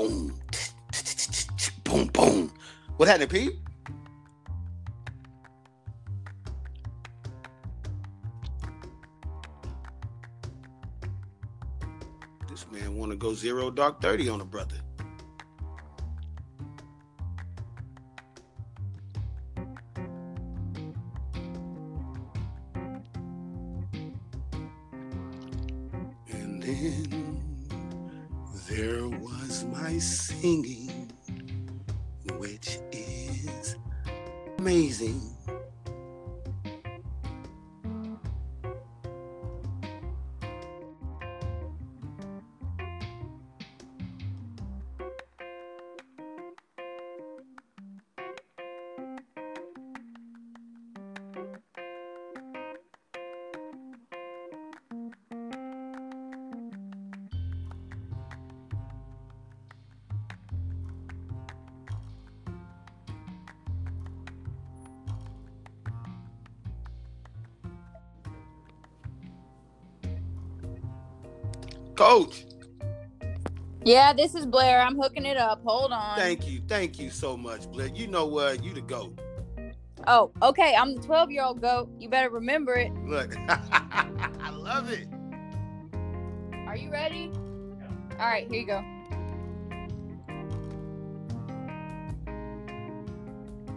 boom, 0.00 0.34
boom, 1.84 2.06
boom. 2.06 2.52
What 2.96 3.08
happened, 3.08 3.30
Pete? 3.30 3.58
This 12.48 12.66
man 12.72 12.96
want 12.96 13.12
to 13.12 13.16
go 13.16 13.34
zero 13.34 13.70
dark 13.70 14.00
thirty 14.00 14.28
on 14.28 14.40
a 14.40 14.44
brother. 14.44 14.76
Coach, 72.00 72.46
Yeah, 73.84 74.14
this 74.14 74.34
is 74.34 74.46
Blair. 74.46 74.80
I'm 74.80 74.96
hooking 74.96 75.26
it 75.26 75.36
up. 75.36 75.60
Hold 75.66 75.92
on. 75.92 76.16
thank 76.16 76.48
you, 76.48 76.62
thank 76.66 76.98
you 76.98 77.10
so 77.10 77.36
much, 77.36 77.70
Blair. 77.70 77.88
You 77.88 78.06
know 78.06 78.24
what? 78.24 78.64
You 78.64 78.72
the 78.72 78.80
goat. 78.80 79.20
Oh, 80.06 80.32
okay. 80.40 80.74
I'm 80.74 80.94
the 80.94 81.02
12 81.02 81.30
year 81.30 81.42
old 81.42 81.60
goat. 81.60 81.90
You 81.98 82.08
better 82.08 82.30
remember 82.30 82.76
it. 82.76 82.90
Look, 83.04 83.36
I 83.48 84.48
love 84.50 84.88
it. 84.90 85.08
Are 86.66 86.74
you 86.74 86.90
ready? 86.90 87.30
All 88.12 88.26
right, 88.26 88.50
here 88.50 88.62
you 88.62 88.66
go. 88.66 88.82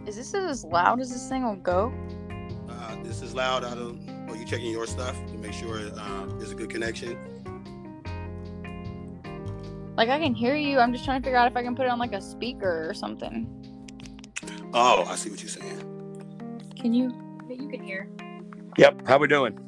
Is 0.06 0.16
this 0.16 0.32
as 0.32 0.64
loud 0.64 0.98
as 0.98 1.12
this 1.12 1.28
thing 1.28 1.44
will 1.44 1.56
go? 1.56 1.92
Uh, 2.70 3.02
this 3.02 3.20
is 3.20 3.34
loud. 3.34 3.64
I 3.64 3.74
don't. 3.74 4.08
Are 4.30 4.34
you 4.34 4.46
checking 4.46 4.70
your 4.70 4.86
stuff 4.86 5.14
to 5.26 5.34
make 5.34 5.52
sure 5.52 5.78
uh, 5.94 6.26
there's 6.38 6.52
a 6.52 6.54
good 6.54 6.70
connection? 6.70 7.33
Like 9.96 10.08
I 10.08 10.18
can 10.18 10.34
hear 10.34 10.56
you. 10.56 10.78
I'm 10.78 10.92
just 10.92 11.04
trying 11.04 11.20
to 11.22 11.24
figure 11.24 11.38
out 11.38 11.50
if 11.50 11.56
I 11.56 11.62
can 11.62 11.76
put 11.76 11.86
it 11.86 11.88
on 11.88 11.98
like 11.98 12.12
a 12.12 12.20
speaker 12.20 12.88
or 12.88 12.94
something. 12.94 13.48
Oh, 14.72 15.04
I 15.04 15.14
see 15.14 15.30
what 15.30 15.40
you're 15.40 15.48
saying. 15.48 15.80
Can 16.76 16.92
you? 16.92 17.12
You 17.48 17.68
can 17.68 17.82
hear. 17.82 18.08
Yep. 18.76 19.06
How 19.06 19.18
we 19.18 19.28
doing? 19.28 19.58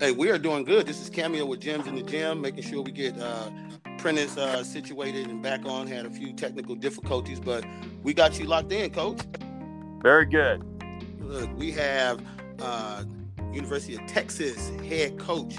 Hey, 0.00 0.12
we 0.12 0.30
are 0.30 0.38
doing 0.38 0.64
good. 0.64 0.86
This 0.86 1.02
is 1.02 1.10
Cameo 1.10 1.44
with 1.44 1.60
Gems 1.60 1.86
in 1.86 1.94
the 1.96 2.02
Gym, 2.02 2.40
making 2.40 2.62
sure 2.62 2.80
we 2.80 2.92
get 2.92 3.18
uh, 3.20 3.50
Prentice 3.98 4.38
uh, 4.38 4.64
situated 4.64 5.28
and 5.28 5.42
back 5.42 5.66
on. 5.66 5.86
Had 5.86 6.06
a 6.06 6.10
few 6.10 6.32
technical 6.32 6.74
difficulties, 6.74 7.38
but 7.38 7.64
we 8.02 8.14
got 8.14 8.38
you 8.38 8.46
locked 8.46 8.72
in, 8.72 8.90
Coach. 8.90 9.20
Very 10.02 10.24
good. 10.24 10.64
Look, 11.20 11.54
we 11.58 11.72
have 11.72 12.22
uh, 12.60 13.04
University 13.52 13.96
of 13.96 14.06
Texas 14.06 14.70
head 14.88 15.18
coach 15.18 15.56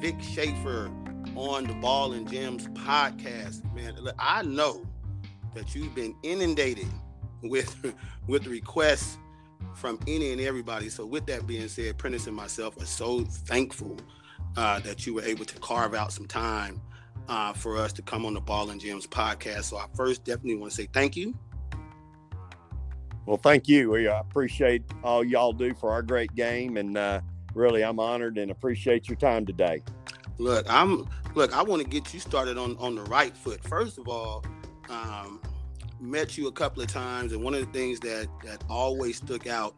Vic 0.00 0.16
Schaefer 0.20 0.90
on 1.36 1.66
the 1.66 1.74
Ball 1.74 2.12
and 2.12 2.30
Gems 2.30 2.68
podcast. 2.68 3.62
Man, 3.74 3.96
I 4.18 4.42
know 4.42 4.84
that 5.54 5.74
you've 5.74 5.94
been 5.94 6.14
inundated 6.22 6.88
with 7.42 7.94
with 8.28 8.46
requests 8.46 9.18
from 9.74 9.98
any 10.06 10.32
and 10.32 10.40
everybody. 10.40 10.88
So, 10.88 11.06
with 11.06 11.26
that 11.26 11.46
being 11.46 11.68
said, 11.68 11.98
Prentice 11.98 12.26
and 12.26 12.36
myself 12.36 12.80
are 12.80 12.86
so 12.86 13.24
thankful 13.24 13.96
uh, 14.56 14.80
that 14.80 15.06
you 15.06 15.14
were 15.14 15.22
able 15.22 15.44
to 15.44 15.58
carve 15.60 15.94
out 15.94 16.12
some 16.12 16.26
time 16.26 16.80
uh, 17.28 17.52
for 17.52 17.76
us 17.76 17.92
to 17.94 18.02
come 18.02 18.24
on 18.24 18.34
the 18.34 18.40
Ball 18.40 18.70
and 18.70 18.80
Gems 18.80 19.06
podcast. 19.06 19.64
So, 19.64 19.78
I 19.78 19.86
first 19.94 20.24
definitely 20.24 20.56
want 20.56 20.72
to 20.72 20.76
say 20.76 20.88
thank 20.92 21.16
you. 21.16 21.34
Well, 23.26 23.38
thank 23.38 23.68
you. 23.68 23.90
We 23.90 24.06
uh, 24.06 24.20
appreciate 24.20 24.82
all 25.02 25.24
y'all 25.24 25.52
do 25.52 25.74
for 25.74 25.90
our 25.90 26.02
great 26.02 26.34
game, 26.34 26.76
and 26.76 26.96
uh, 26.96 27.20
really, 27.54 27.82
I'm 27.82 27.98
honored 27.98 28.36
and 28.36 28.50
appreciate 28.50 29.08
your 29.08 29.16
time 29.16 29.46
today. 29.46 29.82
Look, 30.38 30.66
I'm 30.68 31.08
look. 31.34 31.52
I 31.56 31.62
want 31.62 31.82
to 31.82 31.88
get 31.88 32.12
you 32.12 32.20
started 32.20 32.58
on 32.58 32.76
on 32.78 32.94
the 32.94 33.02
right 33.02 33.36
foot. 33.36 33.62
First 33.62 33.98
of 33.98 34.08
all, 34.08 34.44
um, 34.88 35.40
met 36.00 36.36
you 36.36 36.48
a 36.48 36.52
couple 36.52 36.82
of 36.82 36.88
times, 36.88 37.32
and 37.32 37.42
one 37.42 37.54
of 37.54 37.60
the 37.60 37.72
things 37.78 38.00
that 38.00 38.28
that 38.44 38.62
always 38.68 39.16
stuck 39.18 39.46
out 39.46 39.74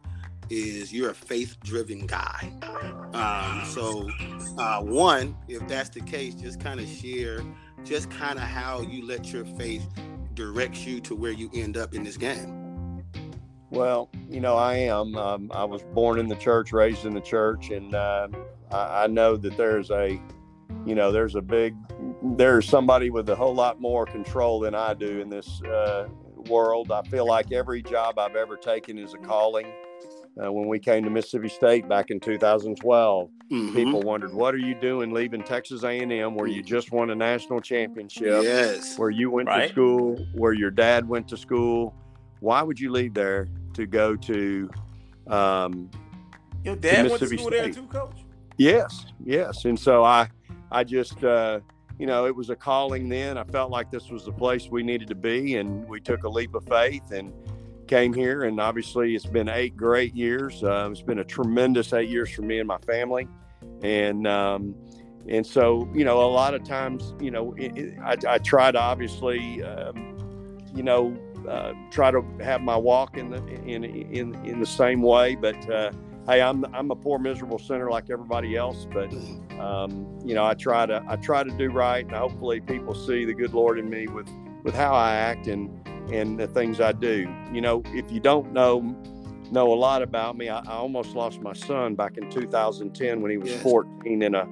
is 0.49 0.93
you're 0.93 1.09
a 1.09 1.13
faith-driven 1.13 2.07
guy. 2.07 2.51
Um, 3.13 3.65
so, 3.65 4.09
uh, 4.57 4.81
one, 4.81 5.35
if 5.49 5.67
that's 5.67 5.89
the 5.89 5.99
case, 5.99 6.35
just 6.35 6.61
kind 6.61 6.79
of 6.79 6.87
share, 6.87 7.41
just 7.83 8.09
kind 8.09 8.37
of 8.37 8.45
how 8.45 8.79
you 8.81 9.05
let 9.05 9.33
your 9.33 9.43
faith 9.43 9.85
direct 10.35 10.87
you 10.87 11.01
to 11.01 11.15
where 11.15 11.33
you 11.33 11.49
end 11.53 11.75
up 11.75 11.93
in 11.93 12.03
this 12.03 12.15
game. 12.15 13.03
Well, 13.69 14.09
you 14.29 14.39
know, 14.39 14.55
I 14.55 14.75
am. 14.75 15.17
Um, 15.17 15.51
I 15.53 15.65
was 15.65 15.83
born 15.93 16.17
in 16.17 16.29
the 16.29 16.35
church, 16.35 16.71
raised 16.71 17.05
in 17.05 17.13
the 17.13 17.19
church, 17.19 17.69
and 17.69 17.93
uh, 17.93 18.29
I, 18.71 19.03
I 19.03 19.07
know 19.07 19.35
that 19.35 19.57
there's 19.57 19.91
a, 19.91 20.17
you 20.87 20.95
know, 20.95 21.11
there's 21.11 21.35
a 21.35 21.41
big, 21.41 21.75
there's 22.23 22.67
somebody 22.67 23.09
with 23.09 23.29
a 23.29 23.35
whole 23.35 23.53
lot 23.53 23.81
more 23.81 24.05
control 24.05 24.59
than 24.61 24.73
I 24.73 24.93
do 24.93 25.19
in 25.19 25.29
this 25.29 25.61
uh, 25.63 26.07
world. 26.47 26.91
I 26.91 27.01
feel 27.03 27.27
like 27.27 27.51
every 27.51 27.81
job 27.83 28.17
I've 28.17 28.35
ever 28.37 28.55
taken 28.55 28.97
is 28.97 29.13
a 29.13 29.17
calling. 29.17 29.67
Uh, 30.41 30.51
when 30.51 30.67
we 30.67 30.79
came 30.79 31.03
to 31.03 31.09
Mississippi 31.09 31.49
State 31.49 31.89
back 31.89 32.09
in 32.11 32.19
2012, 32.19 33.29
Mhm. 33.51 33.73
people 33.73 34.01
wondered, 34.01 34.33
"What 34.33 34.53
are 34.53 34.59
you 34.59 34.75
doing 34.75 35.11
leaving 35.11 35.41
Texas 35.43 35.83
A&M, 35.83 36.35
where 36.35 36.47
you 36.47 36.61
just 36.61 36.91
won 36.91 37.09
a 37.09 37.15
national 37.15 37.59
championship?" 37.59 38.43
Yes. 38.43 38.97
where 38.99 39.09
you 39.09 39.29
went 39.31 39.49
to 39.49 39.67
school, 39.69 40.15
where 40.35 40.53
your 40.53 40.69
dad 40.71 41.09
went 41.09 41.27
to 41.29 41.37
school. 41.37 41.93
Why 42.39 42.61
would 42.61 42.79
you 42.79 42.91
leave 42.91 43.13
there 43.15 43.47
to 43.73 43.87
go 43.87 44.15
to? 44.15 44.69
Um, 45.27 45.89
Your 46.63 46.75
dad 46.75 47.07
went 47.09 47.19
to 47.19 47.25
Mississippi 47.25 47.37
school 47.37 47.49
there 47.51 47.63
State. 47.63 47.73
too, 47.75 47.87
coach? 47.87 48.17
yes, 48.57 49.05
yes. 49.25 49.65
And 49.65 49.77
so 49.79 50.03
I, 50.03 50.29
I 50.71 50.83
just, 50.83 51.23
uh, 51.23 51.59
you 51.99 52.05
know, 52.05 52.25
it 52.25 52.35
was 52.35 52.49
a 52.49 52.55
calling 52.55 53.09
then. 53.09 53.37
I 53.37 53.43
felt 53.43 53.71
like 53.71 53.91
this 53.91 54.09
was 54.09 54.25
the 54.25 54.31
place 54.31 54.69
we 54.69 54.83
needed 54.83 55.07
to 55.09 55.15
be, 55.15 55.57
and 55.57 55.87
we 55.87 55.99
took 55.99 56.23
a 56.23 56.29
leap 56.29 56.55
of 56.55 56.65
faith 56.65 57.11
and 57.11 57.33
came 57.87 58.13
here. 58.13 58.43
And 58.43 58.59
obviously, 58.59 59.15
it's 59.15 59.25
been 59.25 59.49
eight 59.49 59.75
great 59.77 60.15
years. 60.15 60.63
Uh, 60.63 60.89
it's 60.91 61.01
been 61.01 61.19
a 61.19 61.23
tremendous 61.23 61.93
eight 61.93 62.09
years 62.09 62.29
for 62.31 62.41
me 62.41 62.59
and 62.59 62.67
my 62.67 62.79
family, 62.79 63.27
and. 63.81 64.27
Um, 64.27 64.75
and 65.29 65.45
so, 65.45 65.89
you 65.93 66.05
know, 66.05 66.21
a 66.21 66.31
lot 66.31 66.53
of 66.53 66.63
times, 66.63 67.13
you 67.19 67.31
know, 67.31 67.53
it, 67.57 67.77
it, 67.77 67.99
I, 68.01 68.15
I 68.27 68.37
try 68.37 68.71
to 68.71 68.79
obviously, 68.79 69.61
um, 69.61 70.17
you 70.73 70.83
know, 70.83 71.17
uh, 71.47 71.73
try 71.91 72.11
to 72.11 72.23
have 72.41 72.61
my 72.61 72.77
walk 72.77 73.17
in 73.17 73.29
the 73.31 73.45
in 73.65 73.83
in 73.83 74.35
in 74.45 74.59
the 74.59 74.65
same 74.65 75.01
way. 75.01 75.35
But 75.35 75.69
uh, 75.69 75.91
hey, 76.27 76.41
I'm 76.41 76.65
I'm 76.73 76.91
a 76.91 76.95
poor, 76.95 77.19
miserable 77.19 77.59
sinner 77.59 77.89
like 77.89 78.09
everybody 78.09 78.55
else. 78.55 78.87
But 78.91 79.11
um, 79.59 80.19
you 80.25 80.35
know, 80.35 80.45
I 80.45 80.53
try 80.53 80.85
to 80.85 81.03
I 81.07 81.15
try 81.15 81.43
to 81.43 81.51
do 81.51 81.69
right, 81.69 82.05
and 82.05 82.15
hopefully, 82.15 82.61
people 82.61 82.93
see 82.93 83.25
the 83.25 83.33
good 83.33 83.53
Lord 83.53 83.79
in 83.79 83.89
me 83.89 84.07
with 84.07 84.29
with 84.63 84.75
how 84.75 84.93
I 84.93 85.15
act 85.15 85.47
and 85.47 85.69
and 86.11 86.39
the 86.39 86.47
things 86.47 86.79
I 86.79 86.91
do. 86.91 87.33
You 87.51 87.61
know, 87.61 87.81
if 87.87 88.11
you 88.11 88.19
don't 88.19 88.53
know 88.53 88.95
know 89.51 89.71
a 89.71 89.75
lot 89.75 90.01
about 90.01 90.37
me, 90.37 90.49
I, 90.49 90.59
I 90.59 90.73
almost 90.73 91.15
lost 91.15 91.39
my 91.41 91.53
son 91.53 91.95
back 91.95 92.17
in 92.17 92.29
2010 92.29 93.21
when 93.21 93.31
he 93.31 93.37
was 93.37 93.51
Yes. 93.51 93.61
14 93.61 94.21
in 94.21 94.35
a 94.35 94.45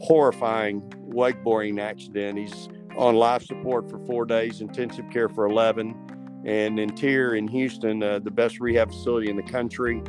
horrifying 0.00 0.80
wakeboarding 1.10 1.78
accident. 1.78 2.38
He's 2.38 2.68
on 2.96 3.16
life 3.16 3.42
support 3.44 3.90
for 3.90 3.98
four 4.06 4.24
days, 4.24 4.62
intensive 4.62 5.04
care 5.10 5.28
for 5.28 5.44
11, 5.44 5.94
and 6.46 6.80
in 6.80 6.88
TIRR 6.90 7.36
in 7.36 7.48
Houston, 7.48 8.02
uh, 8.02 8.18
the 8.18 8.30
best 8.30 8.60
rehab 8.60 8.90
facility 8.90 9.28
in 9.30 9.36
the 9.36 9.42
country. 9.42 10.02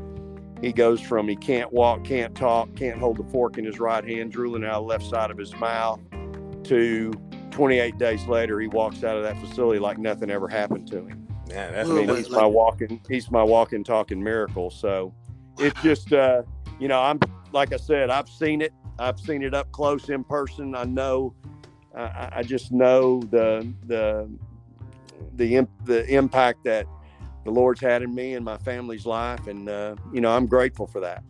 He 0.62 0.72
goes 0.72 1.02
from 1.02 1.28
he 1.28 1.36
can't 1.36 1.74
walk, 1.74 2.04
can't 2.04 2.36
talk, 2.36 2.76
can't 2.76 3.00
hold 3.00 3.18
the 3.18 3.24
fork 3.32 3.58
in 3.58 3.66
his 3.66 3.80
right 3.80 4.08
hand, 4.08 4.32
drooling 4.32 4.64
out 4.64 4.82
the 4.82 4.86
left 4.88 5.06
side 5.06 5.32
of 5.32 5.38
his 5.38 5.56
mouth, 5.56 6.00
to 6.64 7.12
28 7.52 7.98
days 7.98 8.26
later, 8.28 8.60
he 8.60 8.68
walks 8.68 9.04
out 9.04 9.18
of 9.18 9.24
that 9.24 9.38
facility 9.40 9.80
like 9.80 9.98
nothing 9.98 10.30
ever 10.30 10.48
happened 10.48 10.88
to 10.88 11.06
him. 11.06 11.28
Man, 11.50 11.74
that's 11.74 11.90
I 11.90 11.94
mean, 11.94 12.16
he's 12.16 12.30
my 12.30 12.46
walking, 12.46 13.02
he's 13.10 13.30
my 13.30 13.44
walking, 13.44 13.84
talking 13.84 14.24
miracle. 14.24 14.70
So 14.70 15.14
it's 15.58 15.80
just, 15.82 16.14
uh, 16.14 16.44
you 16.80 16.88
know, 16.88 17.02
I'm 17.02 17.20
like 17.52 17.74
I 17.74 17.78
said, 17.78 18.10
I've 18.10 18.30
seen 18.30 18.62
it. 18.62 18.74
I've 19.00 19.20
seen 19.20 19.42
it 19.42 19.54
up 19.54 19.72
close 19.72 20.10
in 20.10 20.24
person. 20.24 20.76
I 20.76 20.86
know, 20.86 21.34
I 21.96 22.02
I, 22.02 22.30
I 22.38 22.44
just 22.44 22.72
know 22.72 23.20
the 23.20 23.68
the 23.88 24.30
the 25.36 25.56
imp- 25.58 25.86
the 25.86 26.06
impact 26.08 26.64
that 26.64 26.86
the 27.44 27.52
Lord's 27.52 27.82
had 27.82 28.02
in 28.02 28.14
me 28.14 28.36
and 28.36 28.46
my 28.46 28.58
family's 28.58 29.06
life, 29.06 29.48
and 29.48 29.70
uh, 29.70 29.96
you 30.14 30.22
know 30.22 30.32
I'm 30.32 30.48
grateful 30.48 30.88
for 30.88 31.00
that. 31.02 31.24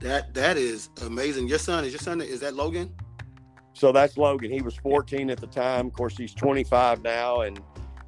That 0.00 0.34
that 0.34 0.56
is 0.56 0.90
amazing. 1.02 1.48
Your 1.48 1.58
son 1.58 1.84
is 1.84 1.92
your 1.92 2.00
son 2.00 2.20
is 2.20 2.40
that 2.40 2.54
Logan? 2.54 2.94
So 3.72 3.92
that's 3.92 4.16
Logan. 4.16 4.50
He 4.50 4.62
was 4.62 4.74
14 4.76 5.28
at 5.28 5.38
the 5.38 5.46
time. 5.46 5.88
Of 5.88 5.92
course, 5.92 6.16
he's 6.16 6.32
25 6.32 7.02
now, 7.02 7.42
and 7.42 7.60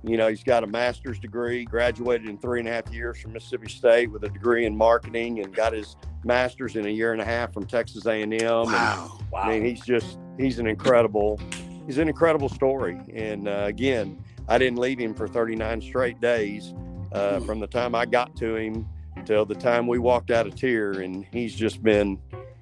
you 0.03 0.17
know 0.17 0.29
he's 0.29 0.45
got 0.45 0.65
a 0.65 0.67
master's 0.67 1.19
degree. 1.19 1.65
Graduated 1.65 2.29
in 2.29 2.39
three 2.39 2.61
and 2.61 2.69
a 2.69 2.73
half 2.73 2.93
years 2.93 3.21
from 3.21 3.33
Mississippi 3.33 3.69
State 3.69 4.11
with 4.11 4.25
a 4.25 4.29
degree 4.29 4.67
in 4.67 4.77
marketing, 4.77 5.41
and 5.41 5.55
got 5.55 5.73
his 5.73 5.97
master's 6.25 6.77
in 6.77 6.87
a 6.87 6.91
year 6.91 7.13
and 7.13 7.21
a 7.21 7.25
half 7.25 7.53
from 7.53 7.65
Texas 7.67 8.07
A&M. 8.07 8.31
Wow. 8.31 9.19
And, 9.21 9.31
wow. 9.31 9.43
I 9.43 9.51
mean, 9.51 9.65
he's 9.65 9.81
just 9.81 10.19
he's 10.39 10.59
an 10.59 10.67
incredible 10.67 11.41
he's 11.87 11.99
an 11.99 12.09
incredible 12.09 12.49
story. 12.49 13.01
And 13.15 13.49
uh, 13.49 13.65
again, 13.65 14.23
I 14.47 14.59
didn't 14.59 14.79
leave 14.79 14.99
him 14.99 15.15
for 15.15 15.27
39 15.27 15.81
straight 15.81 16.21
days 16.21 16.75
uh, 17.13 17.41
from 17.41 17.61
the 17.61 17.67
time 17.67 17.95
I 17.95 18.07
got 18.07 18.37
to 18.37 18.57
him 18.57 18.89
till 19.25 19.45
the 19.45 19.55
time 19.55 19.87
we 19.87 19.99
walked 19.99 20.31
out 20.31 20.47
of 20.47 20.55
TIRR. 20.55 21.05
And 21.05 21.27
he's 21.33 21.55
just 21.55 21.83
been, 21.83 22.19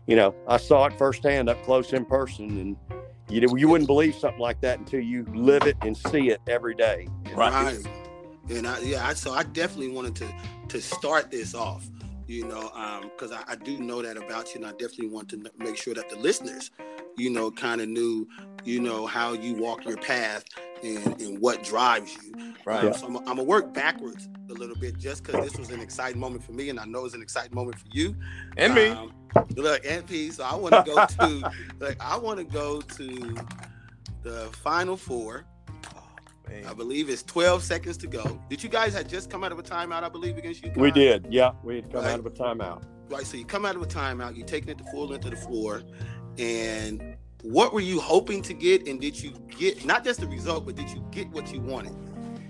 you 0.07 0.17
know, 0.17 0.35
I 0.49 0.57
saw 0.57 0.87
it 0.87 0.99
firsthand 0.99 1.49
up 1.49 1.63
close 1.65 1.93
in 1.93 2.05
person, 2.05 2.47
and 2.59 2.77
you 3.29 3.41
know, 3.41 3.57
you 3.57 3.69
wouldn't 3.69 3.89
believe 3.89 4.15
something 4.15 4.41
like 4.41 4.61
that 4.61 4.79
until 4.79 5.01
you 5.01 5.25
live 5.35 5.63
it 5.65 5.77
and 5.83 5.97
see 5.97 6.31
it 6.31 6.41
every 6.47 6.75
day. 6.75 7.09
And 7.25 7.37
Right. 7.37 7.79
And 8.49 8.67
I, 8.67 8.79
yeah, 8.79 9.05
I, 9.05 9.15
so 9.15 9.33
I 9.33 9.43
definitely 9.43 9.91
wanted 9.91 10.15
to 10.17 10.33
to 10.69 10.81
start 10.81 11.31
this 11.31 11.55
off, 11.55 11.89
you 12.27 12.47
know, 12.47 12.71
because 13.03 13.33
I, 13.33 13.43
I 13.49 13.57
do 13.57 13.79
know 13.79 14.03
that 14.03 14.17
about 14.17 14.55
you, 14.55 14.61
and 14.61 14.67
I 14.67 14.71
definitely 14.73 15.09
want 15.09 15.29
to 15.31 15.45
make 15.59 15.77
sure 15.77 15.95
that 15.95 16.09
the 16.09 16.17
listeners, 16.17 16.71
you 17.17 17.31
know, 17.31 17.51
kind 17.51 17.81
of 17.81 17.89
knew, 17.89 18.29
you 18.65 18.81
know, 18.81 19.07
how 19.07 19.33
you 19.33 19.55
walk 19.55 19.85
your 19.85 19.97
path 19.97 20.45
and, 20.83 21.21
and 21.21 21.39
what 21.41 21.63
drives 21.63 22.17
you. 22.23 22.55
Right. 22.65 22.85
Um, 22.85 22.93
so 22.95 23.07
I'm, 23.07 23.17
I'm 23.19 23.25
gonna 23.25 23.43
work 23.45 23.73
backwards 23.73 24.29
a 24.51 24.53
little 24.53 24.77
bit, 24.77 24.99
just 24.99 25.25
because 25.25 25.45
this 25.45 25.59
was 25.59 25.71
an 25.71 25.81
exciting 25.81 26.21
moment 26.21 26.45
for 26.45 26.53
me, 26.53 26.69
and 26.69 26.79
I 26.79 26.85
know 26.85 27.05
it's 27.05 27.15
an 27.15 27.23
exciting 27.23 27.55
moment 27.55 27.79
for 27.79 27.87
you. 27.93 28.15
And 28.57 28.75
me. 28.75 28.89
Um, 28.89 29.13
look, 29.57 29.85
and 29.87 30.07
P. 30.07 30.31
So 30.31 30.45
I 30.45 30.55
want 30.55 30.75
to 30.75 30.83
go 30.85 31.07
to, 31.27 31.53
like, 31.85 32.03
I 32.03 32.17
want 32.17 32.39
to 32.39 32.45
go 32.45 32.81
to 32.81 33.37
the 34.23 34.47
final 34.63 34.97
four. 34.97 35.45
I 36.69 36.75
believe 36.75 37.11
it's 37.11 37.25
12 37.25 37.65
seconds 37.65 37.97
to 37.99 38.07
go. 38.07 38.41
Did 38.49 38.63
you 38.63 38.69
guys 38.69 38.95
had 38.95 39.09
just 39.09 39.31
come 39.31 39.43
out 39.43 39.51
of 39.51 39.59
a 39.59 39.65
timeout? 39.65 40.05
I 40.05 40.09
believe 40.09 40.39
against 40.39 40.65
you. 40.65 40.71
We 40.77 40.93
did. 40.93 41.27
Yeah, 41.29 41.51
we 41.65 41.77
had 41.77 41.91
come 41.93 42.05
Right. 42.05 42.13
out 42.13 42.21
of 42.21 42.27
a 42.27 42.31
timeout. 42.31 42.85
Right. 43.11 43.27
So 43.27 43.37
you 43.37 43.45
come 43.45 43.67
out 43.67 43.75
of 43.75 43.83
a 43.83 43.87
timeout. 43.87 44.37
You're 44.37 44.47
taking 44.47 44.69
it 44.71 44.79
the 44.79 44.85
full 44.85 45.09
length 45.09 45.25
of 45.25 45.33
the 45.33 45.37
floor, 45.37 45.83
and 46.39 47.17
what 47.43 47.73
were 47.73 47.81
you 47.81 48.01
hoping 48.01 48.43
to 48.43 48.55
get? 48.55 48.87
And 48.89 49.01
did 49.01 49.21
you 49.21 49.33
get 49.59 49.85
not 49.85 50.05
just 50.05 50.21
the 50.21 50.27
result, 50.27 50.67
but 50.67 50.75
did 50.75 50.91
you 50.91 51.05
get 51.11 51.29
what 51.31 51.53
you 51.53 51.61
wanted? 51.61 51.95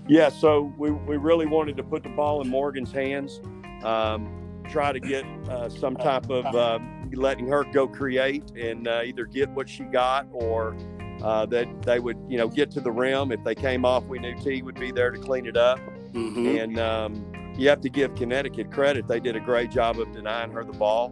Yeah, 0.07 0.29
so 0.29 0.73
we, 0.77 0.91
we 0.91 1.17
really 1.17 1.45
wanted 1.45 1.77
to 1.77 1.83
put 1.83 2.03
the 2.03 2.09
ball 2.09 2.41
in 2.41 2.47
Morgan's 2.47 2.91
hands, 2.91 3.41
um, 3.83 4.63
try 4.69 4.93
to 4.93 4.99
get 4.99 5.25
uh, 5.49 5.69
some 5.69 5.97
type 5.97 6.29
of 6.29 6.45
uh, 6.55 6.79
letting 7.13 7.47
her 7.47 7.65
go 7.65 7.87
create 7.87 8.51
and 8.51 8.87
uh, 8.87 9.01
either 9.03 9.25
get 9.25 9.49
what 9.49 9.67
she 9.69 9.83
got 9.83 10.25
or 10.31 10.77
uh, 11.21 11.45
that 11.47 11.67
they 11.81 11.99
would, 11.99 12.17
you 12.29 12.37
know, 12.37 12.47
get 12.47 12.71
to 12.71 12.81
the 12.81 12.91
rim. 12.91 13.31
If 13.31 13.43
they 13.43 13.55
came 13.55 13.85
off, 13.85 14.05
we 14.05 14.19
knew 14.19 14.35
T 14.39 14.61
would 14.61 14.79
be 14.79 14.91
there 14.91 15.11
to 15.11 15.17
clean 15.17 15.45
it 15.45 15.57
up. 15.57 15.79
Mhm. 16.13 16.63
And 16.63 16.79
um, 16.79 17.53
you 17.57 17.67
have 17.69 17.81
to 17.81 17.89
give 17.89 18.15
Connecticut 18.15 18.71
credit; 18.71 19.07
they 19.07 19.19
did 19.19 19.35
a 19.35 19.39
great 19.41 19.71
job 19.71 19.99
of 19.99 20.11
denying 20.13 20.51
her 20.51 20.63
the 20.63 20.73
ball 20.73 21.11